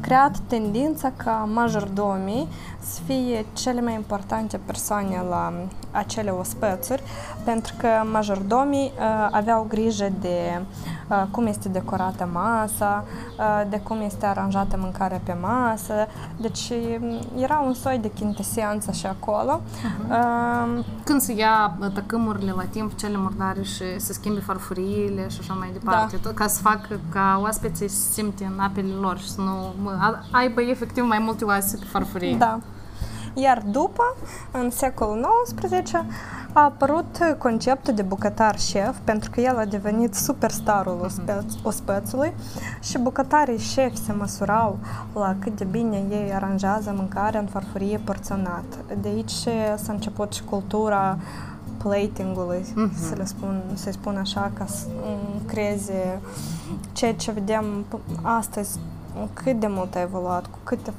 creat 0.00 0.36
tendința 0.46 1.12
ca 1.16 1.48
majordomii 1.54 2.48
să 2.80 3.00
fie 3.06 3.46
cele 3.52 3.80
mai 3.80 3.94
importante 3.94 4.60
persoane 4.66 5.22
la 5.28 5.52
acele 5.90 6.30
ospățuri, 6.30 7.02
pentru 7.44 7.74
că 7.78 7.88
majordomii 8.12 8.92
uh, 8.98 9.28
aveau 9.30 9.66
grijă 9.68 10.12
de 10.20 10.62
uh, 11.08 11.24
cum 11.30 11.46
este 11.46 11.68
decorată 11.68 12.28
masa, 12.32 13.04
uh, 13.38 13.62
de 13.70 13.80
cum 13.80 14.00
este 14.00 14.26
aranjată 14.26 14.76
mâncarea 14.80 15.20
pe 15.24 15.36
masă, 15.40 16.06
deci 16.40 16.72
era 17.36 17.62
un 17.66 17.74
soi 17.74 17.98
de 17.98 18.10
chintesență 18.10 18.92
și 18.92 19.06
acolo. 19.06 19.60
Uh-huh. 19.60 20.10
Uh, 20.78 20.84
Când 21.04 21.20
se 21.20 21.32
ia 21.32 21.76
tăcâmurile 21.94 22.52
la 22.56 22.64
timp, 22.70 22.96
cele 22.96 23.16
murdare 23.16 23.62
și 23.62 23.98
se 24.00 24.12
schimbe 24.12 24.40
farfuriile 24.40 25.28
și 25.28 25.38
așa 25.40 25.54
mai 25.54 25.70
departe, 25.72 26.16
da. 26.16 26.28
tot 26.28 26.36
ca 26.36 26.46
să 26.46 26.60
facă 26.60 27.00
ca 27.12 27.38
oaspeții 27.42 27.88
să 27.88 28.12
simte 28.12 28.44
în 28.44 28.60
apele 28.60 28.92
lor 28.92 29.18
și 29.18 29.30
să 29.30 29.40
nu 29.40 29.74
aibă 30.30 30.60
efectiv 30.62 31.04
mai 31.04 31.18
multe 31.18 31.44
oase 31.44 31.76
pe 31.76 31.84
farfurie. 31.84 32.36
Da. 32.36 32.58
Iar 33.40 33.62
după, 33.70 34.16
în 34.50 34.70
secolul 34.70 35.26
XIX, 35.54 35.92
a 36.52 36.64
apărut 36.64 37.36
conceptul 37.38 37.94
de 37.94 38.02
bucătar 38.02 38.58
șef, 38.58 38.96
pentru 39.04 39.30
că 39.30 39.40
el 39.40 39.58
a 39.58 39.64
devenit 39.64 40.14
superstarul 40.14 41.00
ospeț, 41.04 41.44
ospățului 41.62 42.32
și 42.80 42.98
bucătarii 42.98 43.58
șefi 43.58 44.04
se 44.04 44.12
măsurau 44.12 44.78
la 45.14 45.36
cât 45.38 45.56
de 45.56 45.64
bine 45.64 46.04
ei 46.10 46.32
aranjează 46.34 46.92
mâncarea 46.96 47.40
în 47.40 47.46
farfurie 47.46 48.00
porționat. 48.04 48.64
De 49.00 49.08
aici 49.08 49.30
s-a 49.76 49.92
început 49.92 50.32
și 50.32 50.44
cultura 50.44 51.18
platingului, 51.82 52.60
uh-huh. 52.60 53.08
să 53.08 53.14
le 53.14 53.24
spun, 53.24 53.62
să 53.74 53.90
spun 53.90 54.16
așa, 54.16 54.50
ca 54.58 54.66
să 54.66 54.86
creeze 55.46 56.20
ceea 56.92 57.14
ce 57.14 57.30
vedem 57.30 57.64
astăzi 58.22 58.78
cât 59.32 59.60
de 59.60 59.66
mult 59.66 59.94
a 59.94 60.00
evoluat, 60.00 60.46
cu 60.46 60.58
câte 60.64 60.92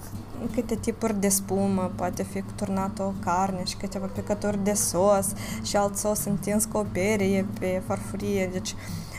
câte 0.55 0.75
tipuri 0.75 1.19
de 1.19 1.29
spumă, 1.29 1.91
poate 1.95 2.23
fi 2.23 2.43
turnată 2.55 3.03
o 3.03 3.11
carne 3.23 3.63
și 3.63 3.75
câteva 3.75 4.05
picături 4.05 4.63
de 4.63 4.73
sos 4.73 5.27
și 5.63 5.75
alt 5.75 5.95
sos 5.95 6.25
întins 6.25 6.65
cu 6.65 6.77
o 6.77 6.85
perie 6.91 7.45
pe 7.59 7.81
farfurie. 7.87 8.49
Deci 8.51 8.75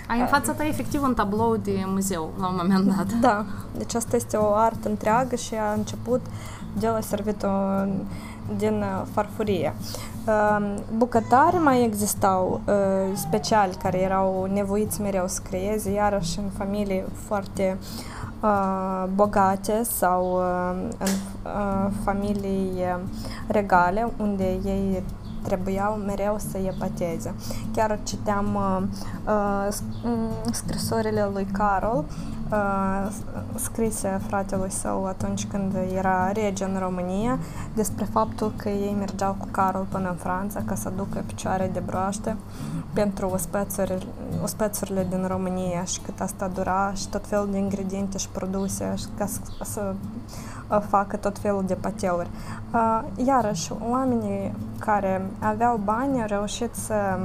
Ai 0.08 0.20
în 0.20 0.26
fața 0.26 0.52
ta 0.52 0.66
efectiv 0.66 1.02
un 1.02 1.14
tablou 1.14 1.56
de 1.56 1.82
muzeu 1.86 2.30
la 2.38 2.48
un 2.48 2.58
moment 2.62 2.96
dat. 2.96 3.12
Da, 3.20 3.44
deci 3.76 3.94
asta 3.94 4.16
este 4.16 4.36
o 4.36 4.54
artă 4.54 4.88
întreagă 4.88 5.36
și 5.36 5.54
a 5.54 5.72
început 5.72 6.20
de 6.78 6.88
la 6.88 7.00
servitul 7.00 7.88
din 8.56 8.84
farfurie. 9.12 9.74
Bucătari 10.96 11.56
mai 11.56 11.84
existau 11.84 12.60
speciali 13.14 13.74
care 13.82 14.00
erau 14.00 14.48
nevoiți 14.52 15.00
mereu 15.00 15.28
să 15.28 15.40
creeze, 15.48 15.90
iarăși 15.90 16.38
în 16.38 16.50
familii 16.56 17.04
foarte 17.26 17.78
bogate 19.14 19.82
sau 19.82 20.40
în 20.70 21.90
familii 22.04 22.84
regale, 23.48 24.12
unde 24.18 24.44
ei 24.44 25.02
trebuiau 25.42 25.92
mereu 25.94 26.36
să 26.50 26.58
epateze. 26.58 27.34
Chiar 27.74 27.98
citeam 28.02 28.54
uh, 28.54 28.82
uh, 29.26 30.52
scrisorile 30.52 31.28
lui 31.32 31.46
Carol, 31.52 32.04
uh, 32.50 33.12
scrise 33.54 34.20
fratelui 34.26 34.70
său 34.70 35.06
atunci 35.06 35.46
când 35.46 35.74
era 35.96 36.32
rege 36.32 36.64
în 36.64 36.76
România, 36.78 37.38
despre 37.74 38.04
faptul 38.04 38.52
că 38.56 38.68
ei 38.68 38.94
mergeau 38.98 39.32
cu 39.38 39.48
Carol 39.50 39.86
până 39.88 40.08
în 40.08 40.16
Franța 40.16 40.62
ca 40.66 40.74
să 40.74 40.88
aducă 40.88 41.22
picioare 41.26 41.70
de 41.72 41.82
broaște 41.86 42.36
pentru 42.92 43.28
ospețuri, 43.28 44.06
ospețurile 44.42 45.06
din 45.10 45.26
România 45.26 45.84
și 45.84 46.00
cât 46.00 46.20
asta 46.20 46.48
dura 46.54 46.92
și 46.94 47.08
tot 47.08 47.26
felul 47.26 47.48
de 47.50 47.58
ingrediente 47.58 48.18
și 48.18 48.28
produse 48.28 48.94
și 48.96 49.06
ca 49.18 49.26
să, 49.26 49.40
să 49.62 49.94
facă 50.78 51.16
tot 51.16 51.38
felul 51.38 51.64
de 51.66 51.74
pateuri. 51.74 52.30
Iarăși, 53.26 53.72
oamenii 53.90 54.54
care 54.78 55.26
aveau 55.38 55.80
bani 55.84 56.20
au 56.20 56.26
reușit 56.26 56.74
să 56.74 57.18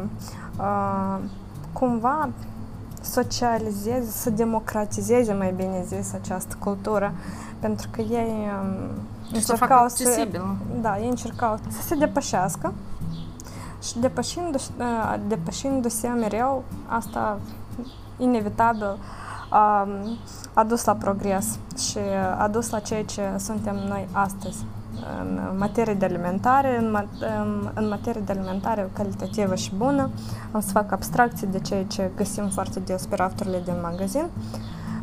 cumva 1.73 2.29
socializeze, 3.05 4.11
să 4.11 4.29
democratizeze, 4.29 5.33
mai 5.33 5.53
bine 5.55 5.83
zis, 5.87 6.13
această 6.13 6.55
cultură, 6.59 7.13
pentru 7.59 7.87
că 7.91 8.01
ei 8.01 8.49
încercau 9.31 9.87
să, 9.87 10.03
să 10.03 10.27
da, 10.81 10.99
ei 10.99 11.09
încercau 11.09 11.59
să 11.67 11.81
se 11.81 11.95
depășească 11.95 12.73
și 13.81 13.99
depășindu-se, 13.99 14.71
depășindu-se 15.27 16.07
mereu, 16.07 16.63
asta 16.87 17.39
inevitabil 18.17 18.97
a, 19.49 19.87
a 20.53 20.63
dus 20.63 20.83
la 20.83 20.93
progres 20.93 21.59
și 21.77 21.97
a 22.37 22.47
dus 22.47 22.69
la 22.69 22.79
ceea 22.79 23.03
ce 23.03 23.21
suntem 23.37 23.75
noi 23.87 24.07
astăzi 24.11 24.65
în 25.19 25.57
materie 25.57 25.93
de 25.93 26.05
alimentare, 26.05 26.77
în, 26.77 26.97
în, 27.19 27.71
în 27.73 27.87
materie 27.87 28.21
de 28.25 28.31
alimentare 28.31 28.89
calitativă 28.93 29.55
și 29.55 29.71
bună. 29.75 30.09
Am 30.51 30.61
să 30.61 30.71
fac 30.71 30.91
abstracții 30.91 31.47
de 31.47 31.59
ceea 31.59 31.83
ce 31.83 32.11
găsim 32.15 32.47
foarte 32.47 32.79
des 32.79 33.05
pe 33.05 33.15
rafturile 33.15 33.61
din 33.65 33.75
magazin. 33.81 34.25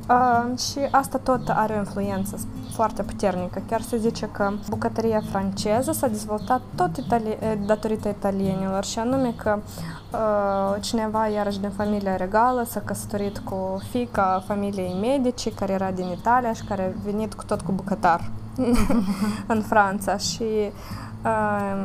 Uh, 0.09 0.59
și 0.59 0.79
asta 0.91 1.19
tot 1.19 1.49
are 1.49 1.75
o 1.75 1.77
influență 1.77 2.37
foarte 2.75 3.03
puternică. 3.03 3.63
Chiar 3.69 3.81
se 3.81 3.97
zice 3.97 4.29
că 4.33 4.53
bucătăria 4.69 5.23
franceză 5.31 5.93
s-a 5.93 6.07
dezvoltat 6.07 6.61
tot 6.75 6.91
itali- 6.97 7.59
datorită 7.67 8.09
italienilor 8.09 8.85
și 8.85 8.99
anume 8.99 9.35
că 9.37 9.59
uh, 9.59 10.81
cineva 10.81 11.27
iarăși 11.27 11.61
din 11.61 11.71
familia 11.71 12.17
regală 12.17 12.65
s-a 12.65 12.81
căsătorit 12.81 13.39
cu 13.39 13.83
fica 13.91 14.43
familiei 14.47 14.97
medici 15.01 15.55
care 15.55 15.73
era 15.73 15.91
din 15.91 16.07
Italia 16.07 16.53
și 16.53 16.65
care 16.65 16.83
a 16.83 17.01
venit 17.05 17.35
cu 17.35 17.45
tot 17.45 17.61
cu 17.61 17.73
bucătar 17.73 18.31
în 19.55 19.61
Franța 19.63 20.17
și 20.17 20.45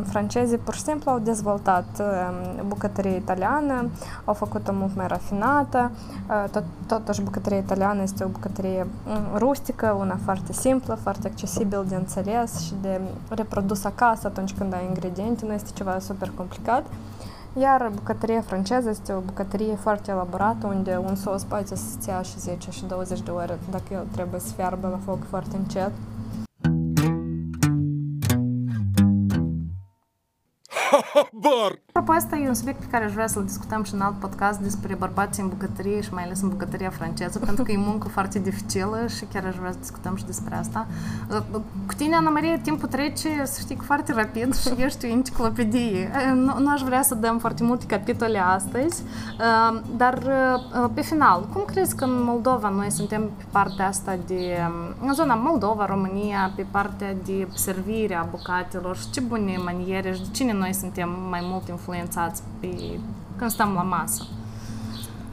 francezii 0.03 0.57
pur 0.57 0.73
și 0.73 0.81
simplu 0.81 1.11
au 1.11 1.19
dezvoltat 1.19 2.01
bucătărie 2.67 3.15
italiană, 3.15 3.89
au 4.25 4.33
făcut-o 4.33 4.71
mult 4.73 4.95
mai 4.95 5.07
rafinată. 5.07 5.91
Tot, 6.51 6.63
totuși, 6.87 7.21
bucătăria 7.21 7.57
italiană 7.57 8.01
este 8.01 8.23
o 8.23 8.27
bucătărie 8.27 8.87
rustică, 9.35 9.95
una 9.99 10.17
foarte 10.23 10.53
simplă, 10.53 10.97
foarte 11.01 11.27
accesibil 11.27 11.85
de 11.87 11.95
înțeles 11.95 12.59
și 12.59 12.73
de 12.81 13.01
reprodus 13.29 13.83
acasă 13.83 14.27
atunci 14.27 14.53
când 14.53 14.73
ai 14.73 14.85
ingrediente, 14.87 15.45
nu 15.45 15.53
este 15.53 15.69
ceva 15.73 15.99
super 15.99 16.31
complicat. 16.35 16.85
Iar 17.59 17.91
bucătăria 17.95 18.41
franceză 18.41 18.89
este 18.89 19.13
o 19.13 19.19
bucătărie 19.19 19.75
foarte 19.75 20.11
elaborată, 20.11 20.67
unde 20.67 20.99
un 21.07 21.15
sos 21.15 21.43
poate 21.43 21.75
să 21.75 21.75
se 21.75 21.97
ția 21.99 22.21
și 22.21 22.39
10 22.39 22.71
și 22.71 22.85
20 22.85 23.21
de 23.21 23.31
ore 23.31 23.59
dacă 23.71 23.87
el 23.91 24.05
trebuie 24.11 24.39
să 24.39 24.53
fiarbă 24.55 24.87
la 24.87 24.99
foc 25.05 25.17
foarte 25.29 25.55
încet. 25.57 25.91
Bar! 31.33 31.77
Apropo, 31.97 32.17
asta 32.17 32.35
e 32.35 32.47
un 32.47 32.53
subiect 32.53 32.79
pe 32.79 32.85
care 32.91 33.03
aș 33.03 33.13
vrea 33.13 33.27
să-l 33.27 33.43
discutăm 33.43 33.83
și 33.83 33.93
în 33.93 34.01
alt 34.01 34.15
podcast 34.15 34.59
despre 34.59 34.95
bărbații 34.95 35.43
în 35.43 35.49
bucătărie 35.49 36.01
și 36.01 36.13
mai 36.13 36.23
ales 36.23 36.41
în 36.41 36.49
bucătăria 36.49 36.89
franceză, 36.89 37.39
pentru 37.39 37.63
că 37.63 37.71
e 37.71 37.77
muncă 37.77 38.07
foarte 38.07 38.39
dificilă 38.39 39.05
și 39.17 39.25
chiar 39.33 39.45
aș 39.45 39.55
vrea 39.55 39.71
să 39.71 39.77
discutăm 39.79 40.15
și 40.15 40.25
despre 40.25 40.55
asta. 40.55 40.87
Cu 41.85 41.93
tine, 41.97 42.15
Ana 42.15 42.29
Maria, 42.29 42.59
timpul 42.59 42.87
trece, 42.87 43.29
să 43.45 43.59
știi, 43.59 43.77
foarte 43.81 44.13
rapid 44.13 44.55
și 44.55 44.69
ești 44.77 45.05
o 45.05 45.07
enciclopedie. 45.07 46.11
Nu, 46.33 46.59
nu 46.59 46.71
aș 46.71 46.81
vrea 46.81 47.01
să 47.01 47.15
dăm 47.15 47.37
foarte 47.37 47.63
multe 47.63 47.85
capitole 47.85 48.39
astăzi, 48.39 49.03
dar 49.95 50.23
pe 50.93 51.01
final, 51.01 51.47
cum 51.53 51.63
crezi 51.65 51.95
că 51.95 52.03
în 52.03 52.23
Moldova 52.23 52.69
noi 52.69 52.91
suntem 52.91 53.21
pe 53.37 53.43
partea 53.51 53.87
asta 53.87 54.17
de, 54.27 54.57
în 55.01 55.13
zona 55.13 55.35
Moldova, 55.35 55.85
România, 55.85 56.51
pe 56.55 56.65
partea 56.71 57.15
de 57.25 57.47
servire 57.53 58.15
a 58.15 58.27
bucatelor 58.31 58.97
și 58.97 59.09
ce 59.09 59.21
bune 59.21 59.57
maniere 59.63 60.13
și 60.13 60.21
de 60.21 60.27
cine 60.31 60.53
noi 60.53 60.73
suntem 60.73 61.09
mai 61.29 61.39
mult 61.43 61.67
influențați 61.67 61.85
pe, 62.59 62.99
când 63.35 63.51
stăm 63.51 63.73
la 63.73 63.81
masă? 63.81 64.23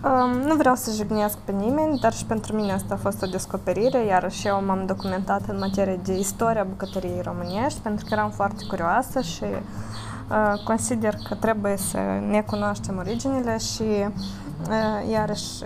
Um, 0.05 0.31
nu 0.31 0.55
vreau 0.55 0.75
să 0.75 0.91
jignesc 0.95 1.39
pe 1.39 1.53
nimeni, 1.53 1.99
dar 1.99 2.13
și 2.13 2.25
pentru 2.25 2.57
mine 2.57 2.73
asta 2.73 2.95
a 2.95 2.97
fost 2.97 3.23
o 3.23 3.27
descoperire, 3.27 4.05
iar 4.05 4.33
și 4.33 4.47
eu 4.47 4.63
m-am 4.67 4.87
documentat 4.87 5.43
în 5.49 5.59
materie 5.59 6.01
de 6.03 6.19
istoria 6.19 6.65
bucătăriei 6.65 7.23
românești, 7.23 7.81
pentru 7.81 8.05
că 8.05 8.15
eram 8.15 8.31
foarte 8.31 8.65
curioasă 8.69 9.21
și 9.21 9.45
uh, 9.45 10.63
consider 10.65 11.15
că 11.29 11.35
trebuie 11.35 11.77
să 11.77 11.99
ne 12.29 12.41
cunoaștem 12.41 12.97
originile 12.99 13.59
și 13.59 13.83
uh, 13.83 15.11
iarăși 15.11 15.65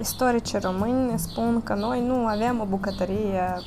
istoricii 0.00 0.58
români 0.58 1.10
ne 1.10 1.16
spun 1.16 1.60
că 1.64 1.74
noi 1.74 2.06
nu 2.06 2.26
avem 2.26 2.60
o 2.60 2.64
bucătărie 2.64 3.60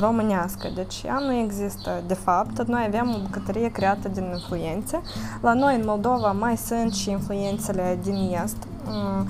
românească, 0.00 0.68
deci 0.74 1.02
ea 1.06 1.18
nu 1.18 1.32
există 1.32 1.90
de 2.06 2.14
fapt, 2.14 2.62
noi 2.62 2.84
avem 2.86 3.14
o 3.14 3.22
bucătărie 3.22 3.70
creată 3.70 4.08
din 4.08 4.24
influențe. 4.32 5.00
La 5.40 5.52
noi 5.52 5.74
în 5.74 5.82
Moldova 5.84 6.32
mai 6.32 6.56
sunt 6.56 6.92
și 6.92 7.10
influențele 7.10 7.98
din 8.02 8.38
est, 8.44 8.56
mm, 8.84 9.26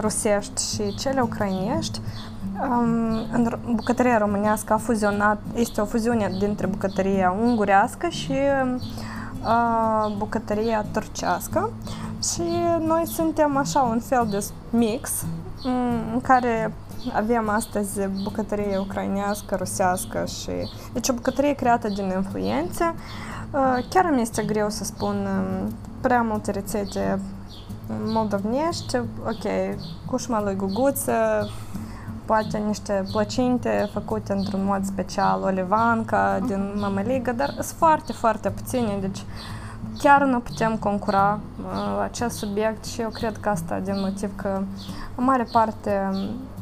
rusești 0.00 0.74
și 0.74 0.94
cele 0.94 1.20
ucrainești. 1.20 2.00
În 3.32 3.58
bucătăria 3.74 4.18
românească 4.18 4.72
a 4.72 4.76
fuzionat, 4.76 5.38
este 5.54 5.80
o 5.80 5.84
fuziune 5.84 6.36
dintre 6.38 6.66
bucătăria 6.66 7.34
ungurească 7.42 8.08
și 8.08 8.34
bucătăria 10.18 10.84
turcească 10.92 11.70
și 12.32 12.42
noi 12.86 13.06
suntem 13.06 13.56
așa 13.56 13.80
un 13.80 14.00
fel 14.00 14.26
de 14.30 14.44
mix 14.70 15.24
în 16.12 16.20
care 16.22 16.72
avem 17.12 17.48
astăzi 17.48 18.00
bucătărie 18.22 18.78
ucrainească, 18.78 19.56
rusească 19.56 20.24
și... 20.26 20.50
Deci 20.92 21.08
o 21.08 21.12
bucătărie 21.12 21.54
creată 21.54 21.88
din 21.88 22.12
influențe. 22.16 22.94
Uh, 23.50 23.84
chiar 23.88 24.04
îmi 24.10 24.20
este 24.20 24.42
greu 24.42 24.70
să 24.70 24.84
spun 24.84 25.16
um, 25.26 25.72
prea 26.00 26.22
multe 26.22 26.50
rețete 26.50 27.18
moldovnești. 28.04 28.96
Ok, 29.26 29.76
cușma 30.10 30.42
lui 30.42 30.54
guguță, 30.54 31.48
poate 32.24 32.58
niște 32.58 33.04
plăcinte 33.12 33.88
făcute 33.92 34.32
într-un 34.32 34.64
mod 34.64 34.84
special, 34.84 35.42
o 35.42 35.48
levanca 35.48 36.38
din 36.46 36.72
mămăligă, 36.78 37.32
dar 37.32 37.48
sunt 37.48 37.78
foarte, 37.78 38.12
foarte 38.12 38.50
puține, 38.50 38.98
deci 39.00 39.22
chiar 39.98 40.22
nu 40.24 40.40
putem 40.40 40.76
concura 40.76 41.40
uh, 41.60 42.00
acest 42.02 42.36
subiect 42.36 42.84
și 42.84 43.00
eu 43.00 43.08
cred 43.08 43.36
că 43.36 43.48
asta 43.48 43.78
din 43.78 44.00
motiv 44.00 44.36
că 44.36 44.62
în 45.14 45.24
mare 45.24 45.46
parte 45.52 46.10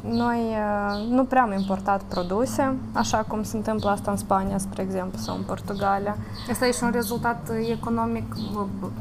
noi 0.09 0.39
uh, 0.39 1.09
nu 1.09 1.23
prea 1.23 1.41
am 1.41 1.51
importat 1.51 2.01
produse, 2.01 2.75
așa 2.93 3.17
cum 3.17 3.43
se 3.43 3.55
întâmplă 3.57 3.89
asta 3.89 4.11
în 4.11 4.17
Spania, 4.17 4.57
spre 4.57 4.81
exemplu, 4.81 5.19
sau 5.19 5.35
în 5.35 5.41
Portugalia. 5.41 6.17
Asta 6.51 6.67
e 6.67 6.71
și 6.71 6.83
un 6.83 6.91
rezultat 6.91 7.51
economic, 7.69 8.35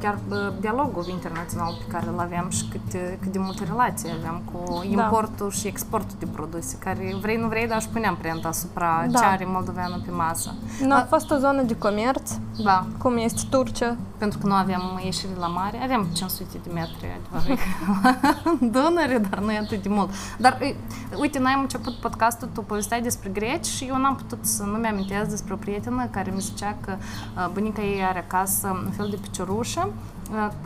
chiar 0.01 0.19
dialogul 0.61 1.07
internațional 1.09 1.75
pe 1.79 1.93
care 1.93 2.07
îl 2.12 2.19
avem 2.19 2.51
și 2.51 2.65
cât, 2.71 3.01
cât 3.21 3.33
de 3.33 3.38
multe 3.38 3.65
relații 3.65 4.11
avem 4.21 4.43
cu 4.53 4.81
da. 4.81 5.03
importul 5.03 5.49
da. 5.49 5.55
și 5.55 5.67
exportul 5.67 6.17
de 6.19 6.27
produse, 6.33 6.77
care 6.79 7.17
vrei, 7.21 7.37
nu 7.37 7.49
vrei, 7.49 7.67
dar 7.69 7.77
își 7.79 7.88
puneam 7.88 8.17
prent 8.17 8.45
asupra 8.45 9.07
da. 9.11 9.19
ce 9.19 9.25
are 9.25 9.45
moldoveanul 9.45 10.03
pe 10.05 10.11
masă. 10.11 10.55
Nu 10.81 10.95
a 10.95 11.07
fost 11.09 11.31
o 11.31 11.37
zonă 11.37 11.62
de 11.62 11.77
comerț, 11.79 12.31
da. 12.65 12.87
cum 12.99 13.17
este 13.17 13.41
Turcia. 13.51 13.97
Pentru 14.19 14.38
că 14.38 14.47
nu 14.47 14.55
aveam 14.55 15.01
ieșire 15.05 15.33
la 15.38 15.47
mare, 15.47 15.81
aveam 15.83 16.07
500 16.12 16.59
de 16.62 16.71
metri, 16.73 17.21
adevărat, 17.31 17.59
Dunăre, 18.75 19.19
dar 19.31 19.38
nu 19.38 19.53
e 19.53 19.59
atât 19.59 19.83
de 19.83 19.88
mult. 19.88 20.11
Dar 20.38 20.59
Uite, 21.18 21.38
noi 21.38 21.52
am 21.52 21.61
început 21.61 21.94
podcastul, 21.94 22.48
tu 22.55 22.62
povesteai 22.62 23.02
despre 23.02 23.31
greci 23.31 23.66
și 23.66 23.85
eu 23.85 23.98
n-am 23.98 24.16
putut 24.16 24.38
să 24.44 24.62
nu 24.62 24.76
mi-amintesc 24.76 25.31
despre 25.31 25.52
o 25.52 25.57
prietenă 25.57 26.07
care 26.11 26.31
mi 26.35 26.40
zicea 26.40 26.76
că 26.81 26.96
bunica 27.52 27.83
ei 27.83 28.02
are 28.02 28.18
acasă 28.18 28.83
un 28.85 28.90
fel 28.90 29.09
de 29.11 29.16
piciorușă 29.16 29.92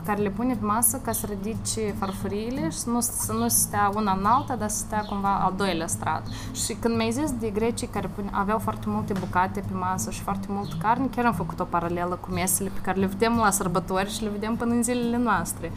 care 0.05 0.21
le 0.21 0.29
pune 0.29 0.53
pe 0.53 0.65
masă 0.65 1.01
ca 1.03 1.11
să 1.11 1.25
ridice 1.25 1.95
farfuriile 1.99 2.69
și 2.69 2.77
să 2.77 2.89
nu, 2.89 2.99
să 2.99 3.33
nu 3.33 3.47
stea 3.47 3.91
una 3.95 4.11
în 4.19 4.25
alta, 4.25 4.55
dar 4.55 4.69
să 4.69 4.77
stea 4.77 5.01
cumva 5.01 5.39
al 5.43 5.53
doilea 5.57 5.87
strat. 5.87 6.27
Și 6.53 6.73
când 6.73 6.95
mi-ai 6.95 7.11
zis 7.11 7.31
de 7.31 7.49
grecii 7.49 7.87
care 7.87 8.09
pune, 8.15 8.29
aveau 8.31 8.59
foarte 8.59 8.85
multe 8.87 9.13
bucate 9.19 9.59
pe 9.59 9.73
masă 9.73 10.11
și 10.11 10.21
foarte 10.21 10.47
mult 10.49 10.73
carne, 10.81 11.07
chiar 11.15 11.25
am 11.25 11.33
făcut 11.33 11.59
o 11.59 11.63
paralelă 11.63 12.17
cu 12.21 12.31
mesele 12.31 12.69
pe 12.73 12.79
care 12.79 12.99
le 12.99 13.05
vedem 13.05 13.35
la 13.35 13.51
sărbători 13.51 14.13
și 14.13 14.23
le 14.23 14.29
vedem 14.29 14.55
până 14.55 14.73
în 14.73 14.83
zilele 14.83 15.17
noastre. 15.17 15.71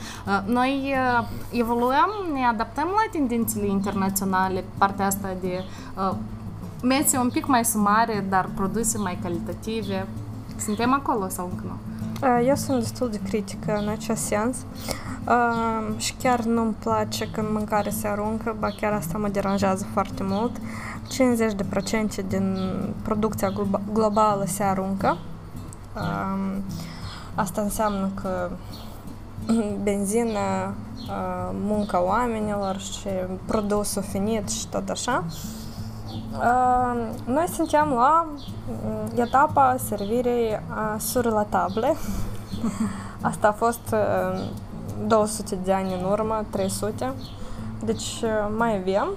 Noi 0.45 0.95
evoluăm, 1.51 2.11
ne 2.33 2.45
adaptăm 2.45 2.87
la 2.87 3.11
tendințele 3.13 3.67
internaționale, 3.67 4.65
partea 4.79 5.07
asta 5.07 5.29
de 5.41 5.65
mese 6.83 7.19
un 7.19 7.31
pic 7.31 7.47
mai 7.47 7.65
sumare, 7.65 8.27
dar 8.29 8.51
produse 8.55 8.99
mai 8.99 9.19
calitative. 9.23 10.07
Suntem 10.57 10.93
acolo 10.93 11.29
sau 11.29 11.49
încă 11.53 11.65
nu? 11.67 11.90
Eu 12.47 12.55
sunt 12.55 12.79
destul 12.79 13.11
de 13.11 13.21
critică 13.29 13.77
în 13.77 13.89
acest 13.89 14.23
sens 14.23 14.57
uh, 15.29 15.95
și 15.97 16.15
chiar 16.15 16.41
nu-mi 16.41 16.73
place 16.73 17.29
când 17.31 17.49
mâncare 17.53 17.91
se 17.91 18.09
aruncă, 18.09 18.57
ba 18.59 18.69
chiar 18.81 18.93
asta 18.93 19.19
mă 19.19 19.29
deranjează 19.29 19.87
foarte 19.93 20.23
mult. 20.23 20.57
50% 22.23 22.27
din 22.29 22.59
producția 23.03 23.53
globală 23.93 24.45
se 24.47 24.63
aruncă. 24.63 25.19
Uh, 25.97 26.57
asta 27.35 27.61
înseamnă 27.61 28.11
că 28.23 28.51
benzină, 29.83 30.75
uh, 31.09 31.51
munca 31.53 32.03
oamenilor 32.03 32.79
și 32.79 33.09
produsul 33.45 34.03
finit 34.03 34.49
și 34.49 34.67
tot 34.67 34.89
așa. 34.89 35.25
Noi 37.25 37.47
suntem 37.53 37.89
la 37.89 38.27
etapa 39.15 39.77
servirii 39.79 40.61
sur 40.99 41.25
la 41.25 41.43
table. 41.43 41.97
Asta 43.21 43.49
a 43.49 43.53
fost 43.53 43.95
200 45.07 45.59
de 45.65 45.73
ani 45.73 45.95
în 46.01 46.05
urmă, 46.11 46.45
300. 46.51 47.13
Deci 47.85 48.25
mai 48.57 48.77
avem. 48.77 49.09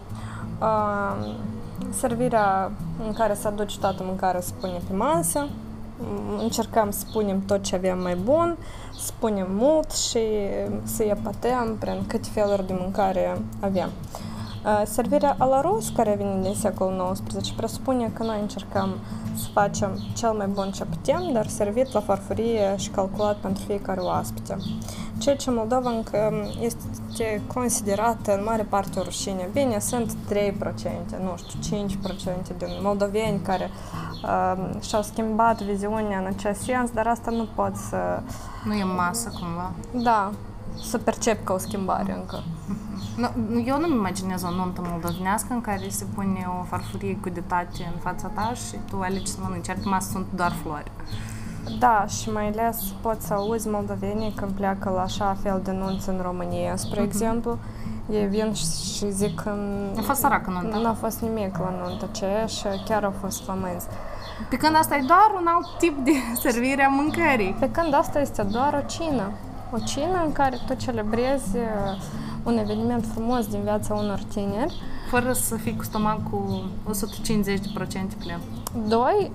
Servirea 1.89 2.71
în 3.05 3.13
care 3.13 3.33
se 3.33 3.47
aduce 3.47 3.79
toată 3.79 4.03
mâncarea 4.05 4.41
se 4.41 4.51
pune 4.59 4.81
pe 4.87 4.95
masă. 4.95 5.47
Încercăm 6.39 6.91
să 6.91 7.05
punem 7.11 7.45
tot 7.45 7.63
ce 7.63 7.75
avem 7.75 8.01
mai 8.01 8.15
bun, 8.15 8.57
să 8.99 9.11
punem 9.19 9.47
mult 9.49 9.91
și 9.91 10.19
să 10.83 11.03
epatăm 11.03 11.75
prin 11.79 12.03
câte 12.07 12.29
feluri 12.33 12.67
de 12.67 12.75
mâncare 12.79 13.41
avem. 13.59 13.89
Servirea 14.85 15.35
a 15.37 15.45
la 15.45 15.61
rus, 15.61 15.89
care 15.89 16.15
vine 16.17 16.39
din 16.41 16.55
secolul 16.55 17.11
XIX, 17.27 17.49
presupune 17.49 18.11
că 18.13 18.23
noi 18.23 18.39
încercăm 18.41 18.95
să 19.35 19.47
facem 19.53 19.99
cel 20.13 20.31
mai 20.31 20.47
bun 20.47 20.71
ce 20.71 20.85
putem, 20.85 21.29
dar 21.33 21.47
servit 21.47 21.91
la 21.91 21.99
farfurie 21.99 22.75
și 22.77 22.89
calculat 22.89 23.35
pentru 23.35 23.63
fiecare 23.63 23.99
oaspete. 23.99 24.57
Ceea 25.17 25.35
ce 25.35 25.51
Moldova 25.51 25.89
încă 25.89 26.33
este 26.59 27.41
considerată 27.53 28.37
în 28.37 28.43
mare 28.43 28.63
parte 28.63 28.99
o 28.99 29.03
rușine. 29.03 29.49
Bine, 29.53 29.79
sunt 29.79 30.11
3%, 30.11 30.15
nu 31.21 31.35
știu, 31.37 31.87
5% 31.87 32.57
din 32.57 32.67
moldoveni 32.81 33.39
care 33.39 33.69
uh, 34.23 34.81
și-au 34.81 35.01
schimbat 35.01 35.61
viziunea 35.61 36.19
în 36.19 36.25
acest 36.25 36.61
sens, 36.61 36.91
dar 36.91 37.07
asta 37.07 37.31
nu 37.31 37.47
pot 37.55 37.75
să... 37.75 38.21
Nu 38.65 38.73
e 38.73 38.83
masă 38.83 39.33
cumva. 39.39 39.71
Da, 40.03 40.31
să 40.81 40.97
percep 40.97 41.45
ca 41.45 41.53
o 41.53 41.57
schimbare 41.57 42.13
încă. 42.13 42.43
No, 43.17 43.27
eu 43.65 43.79
nu-mi 43.79 43.95
imaginez 43.95 44.43
o 44.43 44.51
nuntă 44.51 44.81
moldovenească 44.89 45.53
în 45.53 45.61
care 45.61 45.89
se 45.89 46.05
pune 46.15 46.47
o 46.59 46.63
farfurie 46.63 47.17
cu 47.21 47.29
detate 47.29 47.91
în 47.93 47.99
fața 47.99 48.27
ta 48.27 48.53
și 48.53 48.75
tu 48.89 48.99
alegi 49.01 49.31
să 49.31 49.37
mănânci, 49.41 49.69
adică 49.69 49.89
masă 49.89 50.09
sunt 50.11 50.25
doar 50.35 50.51
flori. 50.51 50.91
Da, 51.79 52.05
și 52.07 52.31
mai 52.31 52.47
ales 52.47 52.83
poți 53.01 53.25
să 53.25 53.33
auzi 53.33 53.67
moldovenii 53.67 54.33
când 54.35 54.51
pleacă 54.51 54.89
la 54.89 55.01
așa 55.01 55.37
fel 55.41 55.61
de 55.63 55.71
nunți 55.71 56.09
în 56.09 56.19
România, 56.21 56.75
spre 56.75 56.99
uh-huh. 56.99 57.03
exemplu. 57.03 57.57
Ei 58.09 58.25
vin 58.25 58.53
și 58.53 59.11
zic 59.11 59.39
că 59.39 59.55
a 59.97 60.01
fost 60.01 60.19
săracă 60.19 60.49
nunta. 60.49 60.77
Nu 60.77 60.87
a 60.87 60.93
fost 60.93 61.21
nimic 61.21 61.57
la 61.57 61.73
nuntă 61.81 62.09
ce 62.11 62.45
și 62.47 62.83
chiar 62.85 63.03
au 63.03 63.13
fost 63.21 63.43
flămânzi. 63.43 63.87
Pe 64.49 64.57
când 64.57 64.75
asta 64.75 64.95
e 64.95 65.03
doar 65.07 65.31
un 65.41 65.47
alt 65.47 65.67
tip 65.77 65.97
de 65.97 66.11
servire 66.43 66.83
a 66.83 66.89
mâncării. 66.89 67.55
Pe 67.59 67.71
când 67.71 67.93
asta 67.93 68.19
este 68.19 68.43
doar 68.43 68.83
o 68.83 68.87
cină. 68.87 69.31
O 69.75 69.79
cină 69.85 70.23
în 70.25 70.31
care 70.31 70.59
tu 70.67 70.73
celebrezi 70.73 71.57
un 72.43 72.57
eveniment 72.57 73.05
frumos 73.05 73.47
din 73.47 73.61
viața 73.63 73.93
unor 73.93 74.19
tineri. 74.33 74.73
Fără 75.09 75.33
să 75.33 75.55
fii 75.55 75.75
cu 75.75 75.83
stomacul 75.83 76.69
150% 76.89 76.91
plen. 78.19 78.39
Doi, 78.87 79.31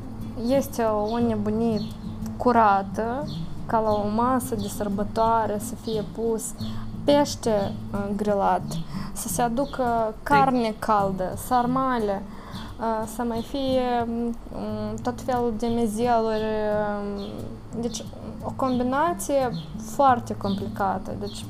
este 0.46 0.83
o 0.83 1.18
nebunie 1.18 1.81
curată 2.37 3.29
ca 3.66 3.81
la 3.81 3.90
o 3.90 4.09
masă 4.14 4.55
de 4.55 4.68
sărbătoare 4.68 5.59
să 5.59 5.74
fie 5.74 6.05
pus 6.14 6.44
pește 7.05 7.72
uh, 7.92 8.09
grilat, 8.16 8.62
să 9.12 9.29
se 9.29 9.42
aducă 9.42 10.14
carne 10.22 10.74
caldă, 10.79 11.35
sarmale, 11.46 12.22
uh, 12.81 13.09
să 13.14 13.22
mai 13.22 13.46
fie 13.48 14.07
um, 14.07 14.94
tot 15.03 15.20
felul 15.20 15.55
de 15.59 15.66
mezeluri. 15.66 16.44
Um, 16.44 17.81
deci 17.81 18.05
o 18.42 18.53
combinație 18.57 19.51
foarte 19.94 20.35
complicată, 20.37 21.14
deci 21.20 21.44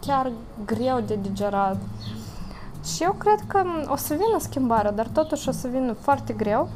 chiar 0.00 0.32
greu 0.66 1.00
de 1.06 1.18
digerat. 1.22 1.76
Și 2.84 3.02
eu 3.02 3.12
cred 3.12 3.38
că 3.46 3.62
o 3.88 3.96
să 3.96 4.14
vină 4.14 4.38
schimbarea, 4.38 4.92
dar 4.92 5.06
totuși 5.06 5.48
o 5.48 5.52
să 5.52 5.68
vină 5.68 5.92
foarte 5.92 6.32
greu. 6.32 6.68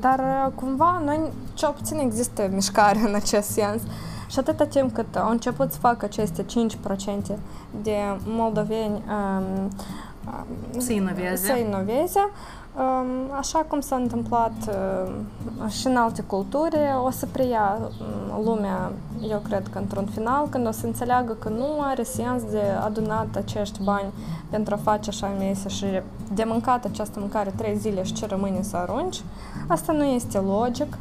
Dar 0.00 0.18
uh, 0.18 0.52
cumva 0.54 1.02
noi, 1.04 1.20
cel 1.54 1.70
puțin 1.70 1.98
există 1.98 2.48
mișcare 2.52 2.98
în 2.98 3.14
acest 3.14 3.48
sens. 3.48 3.82
Și 4.28 4.38
atâta 4.38 4.66
timp 4.66 4.94
cât 4.94 5.16
au 5.16 5.30
început 5.30 5.72
să 5.72 5.78
facă 5.78 6.04
aceste 6.04 6.44
5% 6.44 6.46
de 7.82 7.96
moldoveni 8.24 9.02
um, 9.08 9.68
să 10.78 10.92
inoveze, 10.92 11.46
să 11.46 11.52
inoveze 11.52 12.30
Așa 13.38 13.58
cum 13.58 13.80
s-a 13.80 13.96
întâmplat 13.96 14.52
și 15.68 15.86
în 15.86 15.96
alte 15.96 16.22
culturi, 16.22 16.76
o 17.04 17.10
să 17.10 17.26
preia 17.26 17.78
lumea, 18.44 18.92
eu 19.28 19.38
cred 19.38 19.68
că 19.68 19.78
într-un 19.78 20.06
final, 20.06 20.48
când 20.48 20.66
o 20.66 20.70
să 20.70 20.86
înțeleagă 20.86 21.32
că 21.32 21.48
nu 21.48 21.66
are 21.80 22.02
sens 22.02 22.42
de 22.42 22.62
adunat 22.84 23.36
acești 23.36 23.82
bani 23.82 24.12
pentru 24.50 24.74
a 24.74 24.76
face 24.82 25.08
așa 25.08 25.32
mese 25.38 25.68
și 25.68 25.86
de 26.32 26.44
mâncat 26.44 26.84
această 26.84 27.20
mâncare 27.20 27.52
trei 27.56 27.76
zile 27.76 28.02
și 28.02 28.12
ce 28.12 28.26
rămâne 28.26 28.62
să 28.62 28.76
arunci, 28.76 29.22
asta 29.66 29.92
nu 29.92 30.04
este 30.04 30.38
logic. 30.38 30.98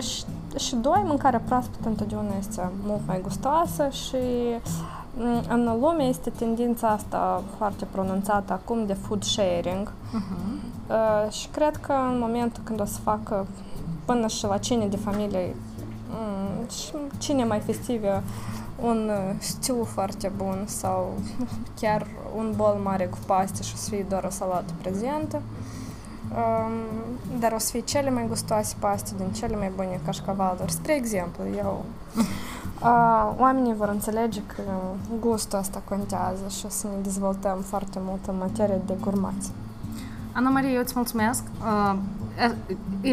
Și, 0.00 0.24
și 0.58 0.74
doi, 0.74 1.02
mâncarea 1.04 1.40
proaspătă 1.44 1.88
întotdeauna 1.88 2.34
este 2.38 2.70
mult 2.86 3.00
mai 3.06 3.20
gustoasă 3.20 3.88
și 3.88 4.16
în 5.48 5.78
lume 5.80 6.02
este 6.02 6.30
tendința 6.30 6.88
asta 6.88 7.42
foarte 7.56 7.86
pronunțată 7.90 8.52
acum 8.52 8.86
de 8.86 8.92
food 8.92 9.22
sharing 9.22 9.88
uh-huh. 9.88 10.88
uh, 10.88 11.32
și 11.32 11.48
cred 11.48 11.76
că 11.76 11.92
în 11.92 12.18
momentul 12.18 12.62
când 12.64 12.80
o 12.80 12.84
să 12.84 12.98
facă 13.02 13.46
până 14.04 14.26
și 14.26 14.44
la 14.44 14.58
cine 14.58 14.86
de 14.86 14.96
familie 14.96 15.54
um, 16.10 16.68
și 16.68 16.92
cine 17.18 17.44
mai 17.44 17.60
festive 17.60 18.22
un 18.82 19.10
stiu 19.38 19.84
foarte 19.84 20.32
bun 20.36 20.64
sau 20.66 21.12
chiar 21.80 22.06
un 22.36 22.52
bol 22.56 22.80
mare 22.82 23.06
cu 23.06 23.18
paste 23.26 23.62
și 23.62 23.72
o 23.74 23.76
să 23.76 23.88
fie 23.88 24.06
doar 24.08 24.24
o 24.24 24.30
salată 24.30 24.72
prezentă. 24.80 25.42
Um, 26.36 27.38
dar 27.38 27.52
o 27.52 27.58
să 27.58 27.70
fie 27.70 27.80
cele 27.80 28.10
mai 28.10 28.26
gustoase 28.28 28.74
paste 28.78 29.10
din 29.16 29.32
cele 29.32 29.56
mai 29.56 29.72
bune 29.76 30.00
cașcavaluri. 30.04 30.72
Spre 30.72 30.94
exemplu, 30.94 31.44
eu 31.56 31.84
oamenii 33.38 33.74
vor 33.74 33.88
înțelege 33.88 34.42
că 34.46 34.62
gustul 35.20 35.58
asta 35.58 35.82
contează 35.88 36.48
și 36.48 36.66
o 36.66 36.68
să 36.68 36.86
ne 36.86 37.02
dezvoltăm 37.02 37.60
foarte 37.60 37.98
mult 38.02 38.26
în 38.26 38.34
materie 38.38 38.80
de 38.86 38.94
gurmați. 39.00 39.50
Ana 40.34 40.50
Maria, 40.50 40.70
eu 40.70 40.80
îți 40.80 40.92
mulțumesc. 40.96 41.42
Uh, 41.60 41.94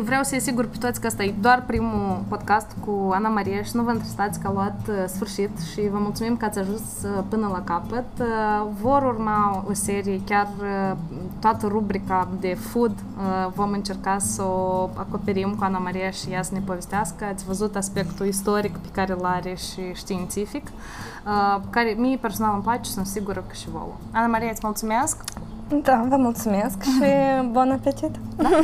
vreau 0.04 0.24
să-i 0.24 0.38
asigur 0.38 0.66
pe 0.66 0.78
toți 0.78 1.02
că 1.02 1.08
ăsta 1.08 1.24
e 1.24 1.34
doar 1.42 1.64
primul 1.68 2.24
podcast 2.28 2.76
cu 2.86 3.10
Ana 3.14 3.30
Maria 3.30 3.64
și 3.64 3.76
nu 3.76 3.84
vă 3.84 3.90
întristați 3.90 4.40
că 4.40 4.48
a 4.48 4.52
luat 4.52 4.80
uh, 4.90 4.96
sfârșit 5.08 5.50
și 5.72 5.82
vă 5.92 5.98
mulțumim 5.98 6.38
că 6.38 6.46
ați 6.46 6.60
ajuns 6.60 6.82
uh, 7.04 7.24
până 7.30 7.48
la 7.52 7.62
capăt. 7.62 8.06
Uh, 8.20 8.68
vor 8.82 9.04
urma 9.04 9.66
o 9.70 9.74
serie, 9.74 10.22
chiar 10.26 10.48
uh, 10.60 10.98
toată 11.40 11.68
rubrica 11.68 12.28
de 12.40 12.58
food 12.60 12.92
uh, 12.92 13.52
vom 13.56 13.72
încerca 13.72 14.18
să 14.18 14.44
o 14.44 14.90
acoperim 14.96 15.56
cu 15.56 15.64
Ana 15.64 15.78
Maria 15.78 16.10
și 16.10 16.30
ea 16.30 16.44
să 16.44 16.54
ne 16.54 16.62
povestească. 16.66 17.26
Ați 17.26 17.46
văzut 17.46 17.76
aspectul 17.76 18.26
istoric 18.26 18.78
pe 18.78 18.90
care 18.92 19.14
îl 19.14 19.26
are 19.26 19.56
și 19.56 19.82
științific, 19.94 20.68
uh, 20.68 21.62
care 21.70 21.96
mie 21.98 22.18
personal 22.18 22.54
îmi 22.54 22.64
place 22.64 22.84
și 22.84 22.92
sunt 22.92 23.06
sigură 23.06 23.44
că 23.48 23.54
și 23.54 23.70
vouă. 23.70 23.94
Ana 24.12 24.28
Maria, 24.28 24.50
îți 24.50 24.62
mulțumesc! 24.64 25.24
Da, 25.70 26.06
vă 26.08 26.16
mulțumesc 26.16 26.82
și 26.82 27.04
bon 27.52 27.72
apetit! 27.72 28.16
Da. 28.38 28.50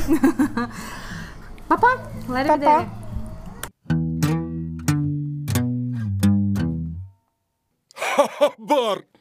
pa, 1.67 1.75
pa! 1.75 2.01
La 2.27 2.41
revedere! 2.41 2.65
Pa, 2.65 2.75
pa. 8.37 8.55
Bar! 8.67 9.07